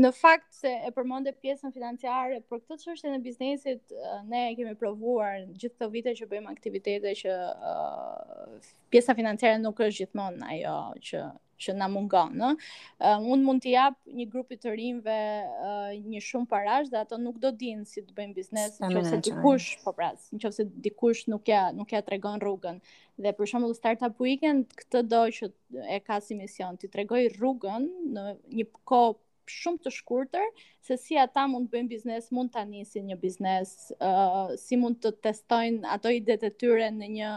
Në 0.00 0.08
fakt 0.16 0.54
se 0.56 0.70
e 0.88 0.88
përmonde 0.96 1.34
pjesën 1.42 1.74
financiare 1.74 2.38
për 2.50 2.62
këtë 2.62 2.76
çështje 2.86 3.10
në 3.12 3.18
biznesit 3.22 3.92
ne 4.26 4.46
e 4.50 4.54
kemi 4.58 4.72
provuar 4.80 5.44
gjithë 5.50 5.74
këto 5.76 5.88
vite 5.92 6.14
që 6.18 6.28
bëjmë 6.30 6.50
aktivitete 6.54 7.12
që 7.20 7.34
uh, 7.70 8.54
pjesa 8.90 9.14
financiare 9.18 9.60
nuk 9.62 9.78
është 9.86 9.98
gjithmonë 10.04 10.48
ajo 10.56 10.78
që 11.10 11.22
që 11.62 11.74
na 11.76 11.88
mungon, 11.92 12.36
ë. 12.38 12.50
Uh, 12.98 13.26
un 13.34 13.42
mund 13.46 13.62
t'i 13.62 13.72
jap 13.74 13.96
një 14.14 14.26
grupi 14.30 14.56
të 14.60 14.72
rinve 14.76 15.16
uh, 15.18 15.92
një 16.04 16.22
shumë 16.24 16.48
parash, 16.50 16.90
dhe 16.92 17.02
ato 17.02 17.18
nuk 17.20 17.40
do 17.42 17.50
dinë 17.52 17.86
si 17.90 18.02
të 18.04 18.14
bëjnë 18.16 18.36
biznes, 18.38 18.78
nëse 18.84 19.18
dikush, 19.28 19.68
po 19.84 19.94
pra, 19.98 20.12
nëse 20.38 20.68
dikush 20.88 21.26
nuk 21.32 21.50
ja 21.50 21.66
nuk 21.76 21.94
ja 21.96 22.02
tregon 22.06 22.40
rrugën. 22.42 22.78
Dhe 23.18 23.32
për 23.34 23.50
shembull 23.52 23.74
Startup 23.76 24.20
Weekend 24.22 24.70
këtë 24.78 25.04
do 25.10 25.22
që 25.38 25.50
e 25.98 26.02
ka 26.06 26.20
si 26.22 26.38
mision 26.38 26.78
ti 26.78 26.90
tregoj 26.94 27.24
rrugën 27.38 27.88
në 28.14 28.26
një 28.58 28.68
kohë 28.88 29.16
shumë 29.48 29.80
të 29.80 29.90
shkurtër 29.96 30.44
se 30.84 30.98
si 31.00 31.16
ata 31.16 31.46
mund 31.48 31.66
të 31.70 31.72
bëjnë 31.72 31.88
biznes, 31.90 32.26
mund 32.36 32.52
ta 32.52 32.62
nisin 32.68 33.06
një 33.08 33.16
biznes, 33.22 33.70
uh, 33.96 34.52
si 34.60 34.76
mund 34.76 35.00
të 35.00 35.14
testojnë 35.24 35.88
ato 35.88 36.12
idetë 36.12 36.50
e 36.50 36.54
tyre 36.60 36.90
në 36.92 37.08
një 37.16 37.32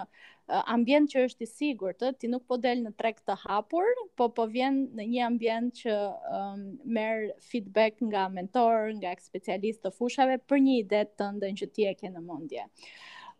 ambient 0.51 1.09
që 1.11 1.21
është 1.27 1.45
i 1.45 1.49
sigurt, 1.49 2.03
ti 2.19 2.27
nuk 2.31 2.43
po 2.49 2.57
del 2.61 2.81
në 2.85 2.91
treg 2.99 3.21
të 3.27 3.37
hapur, 3.45 3.85
po 4.19 4.27
po 4.35 4.47
vjen 4.51 4.81
në 4.97 5.05
një 5.13 5.23
ambient 5.27 5.69
që 5.83 5.95
um, 6.37 6.65
merr 6.97 7.29
feedback 7.51 8.01
nga 8.09 8.25
mentor, 8.33 8.91
nga 8.99 9.13
specialist 9.23 9.83
të 9.85 9.93
fushave 9.95 10.39
për 10.51 10.63
një 10.67 10.75
ide 10.83 11.03
të 11.17 11.29
ndën 11.37 11.61
që 11.63 11.71
ti 11.75 11.87
e 11.87 11.93
ke 12.01 12.11
në 12.11 12.23
mendje. 12.25 12.67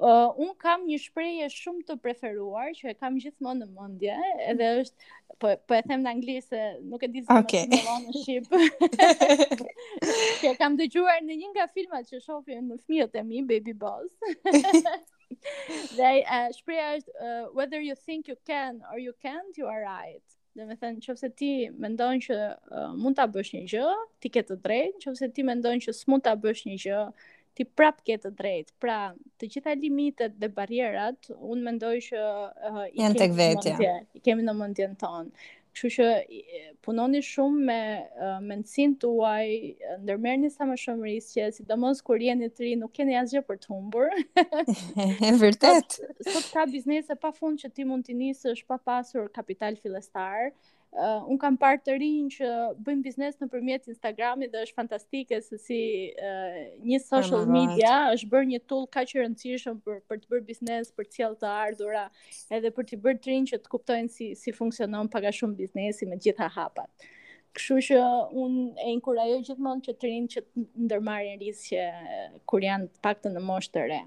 Uh, 0.01 0.33
un 0.41 0.55
kam 0.57 0.87
një 0.89 0.97
shprehje 0.97 1.47
shumë 1.53 1.83
të 1.85 1.95
preferuar 2.01 2.71
që 2.73 2.87
e 2.89 2.95
kam 2.97 3.19
gjithmonë 3.21 3.67
në 3.67 3.73
mendje, 3.75 4.15
edhe 4.49 4.69
është 4.81 5.09
po 5.43 5.51
po 5.69 5.77
e 5.77 5.81
them 5.85 6.01
në 6.01 6.13
anglisht, 6.15 6.55
nuk 6.89 7.03
e 7.05 7.09
di 7.13 7.21
se 7.27 7.35
okay. 7.37 7.67
më 7.69 7.83
vonë 7.85 8.03
në 8.07 8.23
shqip. 8.23 8.51
Që 10.41 10.55
kam 10.57 10.73
dëgjuar 10.79 11.21
në 11.27 11.37
një 11.43 11.47
nga 11.53 11.67
filmat 11.75 12.07
që 12.09 12.21
shohim 12.25 12.71
në 12.73 12.77
fëmijët 12.81 13.17
e 13.21 13.23
mi, 13.29 13.43
Baby 13.45 13.77
Boss. 13.77 14.13
dhe 15.97 16.09
uh, 16.21 16.51
shpreja 16.57 16.89
është 16.99 17.15
uh, 17.15 17.49
whether 17.59 17.81
you 17.89 17.95
think 18.05 18.27
you 18.31 18.37
can 18.51 18.81
or 18.91 18.99
you 18.99 19.13
can't 19.25 19.57
you 19.61 19.67
are 19.71 19.83
right. 19.83 20.21
Dhe 20.59 20.65
më 20.67 20.75
thënë, 20.81 21.03
qëfëse 21.05 21.29
ti 21.39 21.49
mendojnë 21.83 22.25
që 22.27 22.37
uh, 22.39 22.87
mund 22.99 23.15
të 23.19 23.25
bësh 23.35 23.53
një 23.57 23.61
gjë, 23.73 23.91
ti 24.23 24.31
ke 24.35 24.43
të 24.47 24.57
drejtë, 24.65 24.97
qëfëse 25.05 25.29
ti 25.37 25.45
mendojnë 25.47 25.85
që 25.87 25.93
s'mund 26.01 26.25
të 26.27 26.33
bësh 26.43 26.65
një 26.67 26.79
gjë, 26.85 27.03
ti 27.55 27.67
prap 27.75 28.01
ke 28.07 28.17
të 28.23 28.33
drejtë. 28.41 28.73
Pra, 28.83 28.97
të 29.39 29.47
gjitha 29.55 29.77
limitet 29.79 30.35
dhe 30.41 30.49
barrierat, 30.57 31.31
unë 31.39 31.63
mendoj 31.69 31.93
që 32.09 32.19
uh, 32.19 32.83
i, 32.91 33.07
kemi 33.15 33.31
Mundje, 33.39 33.95
i 34.19 34.23
kemi 34.27 34.47
në 34.49 34.57
mundjen 34.59 34.97
tonë. 35.05 35.51
Kështu 35.71 35.89
që 35.95 36.05
punoni 36.85 37.19
shumë 37.25 37.61
me 37.67 37.75
mendsinë 38.47 38.97
tuaj, 39.03 39.45
ndërmerrni 40.01 40.49
sa 40.55 40.67
më 40.71 40.75
shumë 40.83 41.03
rrisje, 41.05 41.45
sidomos 41.57 42.01
kur 42.09 42.19
jeni 42.25 42.49
të 42.57 42.65
ri, 42.65 42.73
nuk 42.81 42.91
keni 42.99 43.15
asgjë 43.21 43.43
për 43.51 43.59
të 43.65 43.71
humbur. 43.71 44.11
Vërtet. 45.45 45.97
Sot, 45.97 46.27
sot 46.27 46.51
ka 46.57 46.65
biznese 46.75 47.15
pafund 47.23 47.63
që 47.63 47.71
ti 47.79 47.87
mund 47.93 48.07
të 48.09 48.17
nisësh 48.23 48.65
pa 48.73 48.81
pasur 48.91 49.31
kapital 49.39 49.79
fillestar 49.85 50.51
uh, 50.97 51.23
un 51.29 51.37
kam 51.41 51.55
parë 51.59 51.81
të 51.85 51.93
rinj 52.01 52.33
që 52.37 52.47
bëjnë 52.83 53.05
biznes 53.05 53.37
nëpërmjet 53.41 53.85
Instagramit 53.93 54.51
dhe 54.53 54.63
është 54.65 54.75
fantastike 54.79 55.37
se 55.45 55.59
si 55.61 55.77
uh, 56.17 56.59
një 56.83 56.99
social 57.05 57.45
media 57.49 57.93
është 58.15 58.29
bërë 58.33 58.49
një 58.51 58.59
tool 58.71 58.85
kaq 58.91 59.07
që 59.13 59.21
rëndësishëm 59.23 59.79
për 59.85 60.01
për 60.11 60.21
të 60.25 60.33
bërë 60.33 60.45
biznes, 60.51 60.91
për 60.97 61.07
të 61.07 61.17
sjellë 61.21 61.39
të 61.43 61.51
ardhura 61.63 62.03
edhe 62.57 62.73
për 62.75 62.89
të 62.91 63.01
bërë 63.05 63.21
të 63.23 63.31
rinjë 63.31 63.53
që 63.53 63.61
të 63.63 63.73
kuptojnë 63.75 64.13
si 64.17 64.29
si 64.41 64.55
funksionon 64.57 65.11
paga 65.15 65.31
shumë 65.37 65.59
biznesi 65.63 66.09
me 66.11 66.19
gjitha 66.27 66.51
hapat. 66.57 66.91
Kështu 67.51 67.77
që 67.87 68.03
un 68.39 68.59
e 68.79 68.91
inkurajoj 68.95 69.39
gjithmonë 69.49 69.83
që 69.87 69.95
të 69.99 70.11
rinjë 70.11 70.31
që 70.35 70.43
të 70.47 70.67
ndërmarrin 70.87 71.41
që 71.41 71.81
eh, 71.83 72.39
kur 72.47 72.63
janë 72.67 72.87
pak 73.03 73.19
të 73.23 73.31
në 73.35 73.43
moshë 73.47 73.73
të 73.77 73.83
re. 73.91 74.01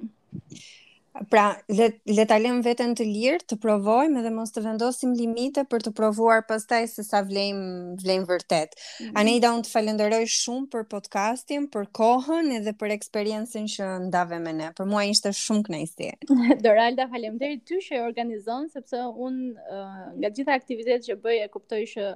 Pra, 1.30 1.46
le 1.70 1.86
le 2.10 2.24
ta 2.26 2.36
lëm 2.42 2.56
veten 2.66 2.94
të 2.98 3.04
lirë, 3.06 3.38
të 3.50 3.56
provojmë 3.62 4.22
dhe 4.24 4.30
mos 4.34 4.50
të 4.54 4.62
vendosim 4.64 5.12
limite 5.18 5.62
për 5.74 5.84
të 5.86 5.92
provuar 5.98 6.40
pastaj 6.48 6.80
se 6.90 7.04
sa 7.06 7.20
vlem 7.28 7.60
vlem 8.02 8.24
vërtet. 8.30 8.74
Mm 8.74 9.06
-hmm. 9.06 9.20
Anita, 9.22 9.52
unë 9.58 9.64
të 9.68 9.72
falenderoj 9.74 10.20
shumë 10.38 10.66
për 10.74 10.86
podcastin, 10.96 11.68
për 11.76 11.86
kohën 12.00 12.50
edhe 12.58 12.74
për 12.80 12.96
eksperiencën 12.98 13.70
që 13.76 13.90
ndave 14.08 14.40
me 14.46 14.52
ne. 14.60 14.72
Për 14.80 14.90
mua 14.90 15.04
ishte 15.14 15.30
shumë 15.44 15.62
kënaqësi. 15.70 16.10
Doralda, 16.66 17.06
faleminderit 17.14 17.62
ty 17.68 17.78
që 17.86 18.00
e 18.00 18.04
organizon 18.10 18.68
sepse 18.74 19.04
unë 19.26 19.74
nga 20.18 20.30
gjitha 20.38 20.58
aktivitetet 20.60 21.06
që 21.10 21.20
bëj 21.26 21.38
e 21.46 21.52
kuptoj 21.54 21.82
që 21.94 22.10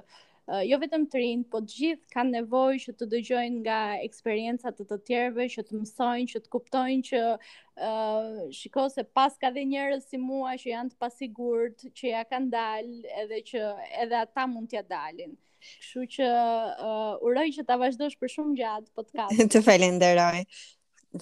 jo 0.65 0.77
vetëm 0.81 1.03
të 1.13 1.19
rinë, 1.21 1.43
po 1.51 1.59
të 1.61 1.75
gjithë 1.75 2.13
kanë 2.13 2.33
nevoj 2.37 2.77
që 2.83 2.93
të 2.97 3.07
dëgjojnë 3.11 3.59
nga 3.61 3.75
eksperiencat 4.07 4.79
të 4.79 4.85
të 4.89 4.97
tjerëve, 5.09 5.45
që 5.55 5.63
të 5.67 5.77
mësojnë, 5.81 6.25
që 6.31 6.41
të 6.45 6.51
kuptojnë 6.55 7.05
që 7.09 7.19
uh, 7.29 8.39
shiko 8.57 8.87
se 8.89 9.03
pas 9.15 9.37
ka 9.41 9.51
dhe 9.53 9.67
njërës 9.69 10.07
si 10.09 10.21
mua 10.23 10.55
që 10.59 10.71
janë 10.73 10.93
të 10.95 11.01
pasigurët, 11.05 11.85
që 11.93 12.09
ja 12.15 12.23
kanë 12.31 12.49
dalë 12.55 13.13
edhe 13.23 13.43
që 13.51 13.63
edhe 14.05 14.19
ata 14.23 14.47
mund 14.49 14.71
t'ja 14.73 14.81
dalin. 14.89 15.37
Kështu 15.69 16.07
që 16.17 16.25
uh, 16.25 17.15
uroj 17.29 17.45
që 17.59 17.65
ta 17.69 17.77
vazhdosh 17.81 18.17
për 18.21 18.35
shumë 18.37 18.59
gjatë 18.63 18.97
podcast. 18.97 19.45
të 19.53 19.63
felin 19.67 20.01
dhe 20.01 20.13
roj. 20.17 20.41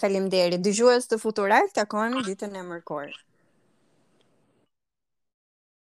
Falim 0.02 0.28
deri. 0.32 0.58
Dëgjues 0.60 1.08
të 1.08 1.20
futurar, 1.22 1.68
takohemi 1.76 2.24
ditën 2.30 2.60
e 2.60 2.66
mërkurë. 2.74 3.27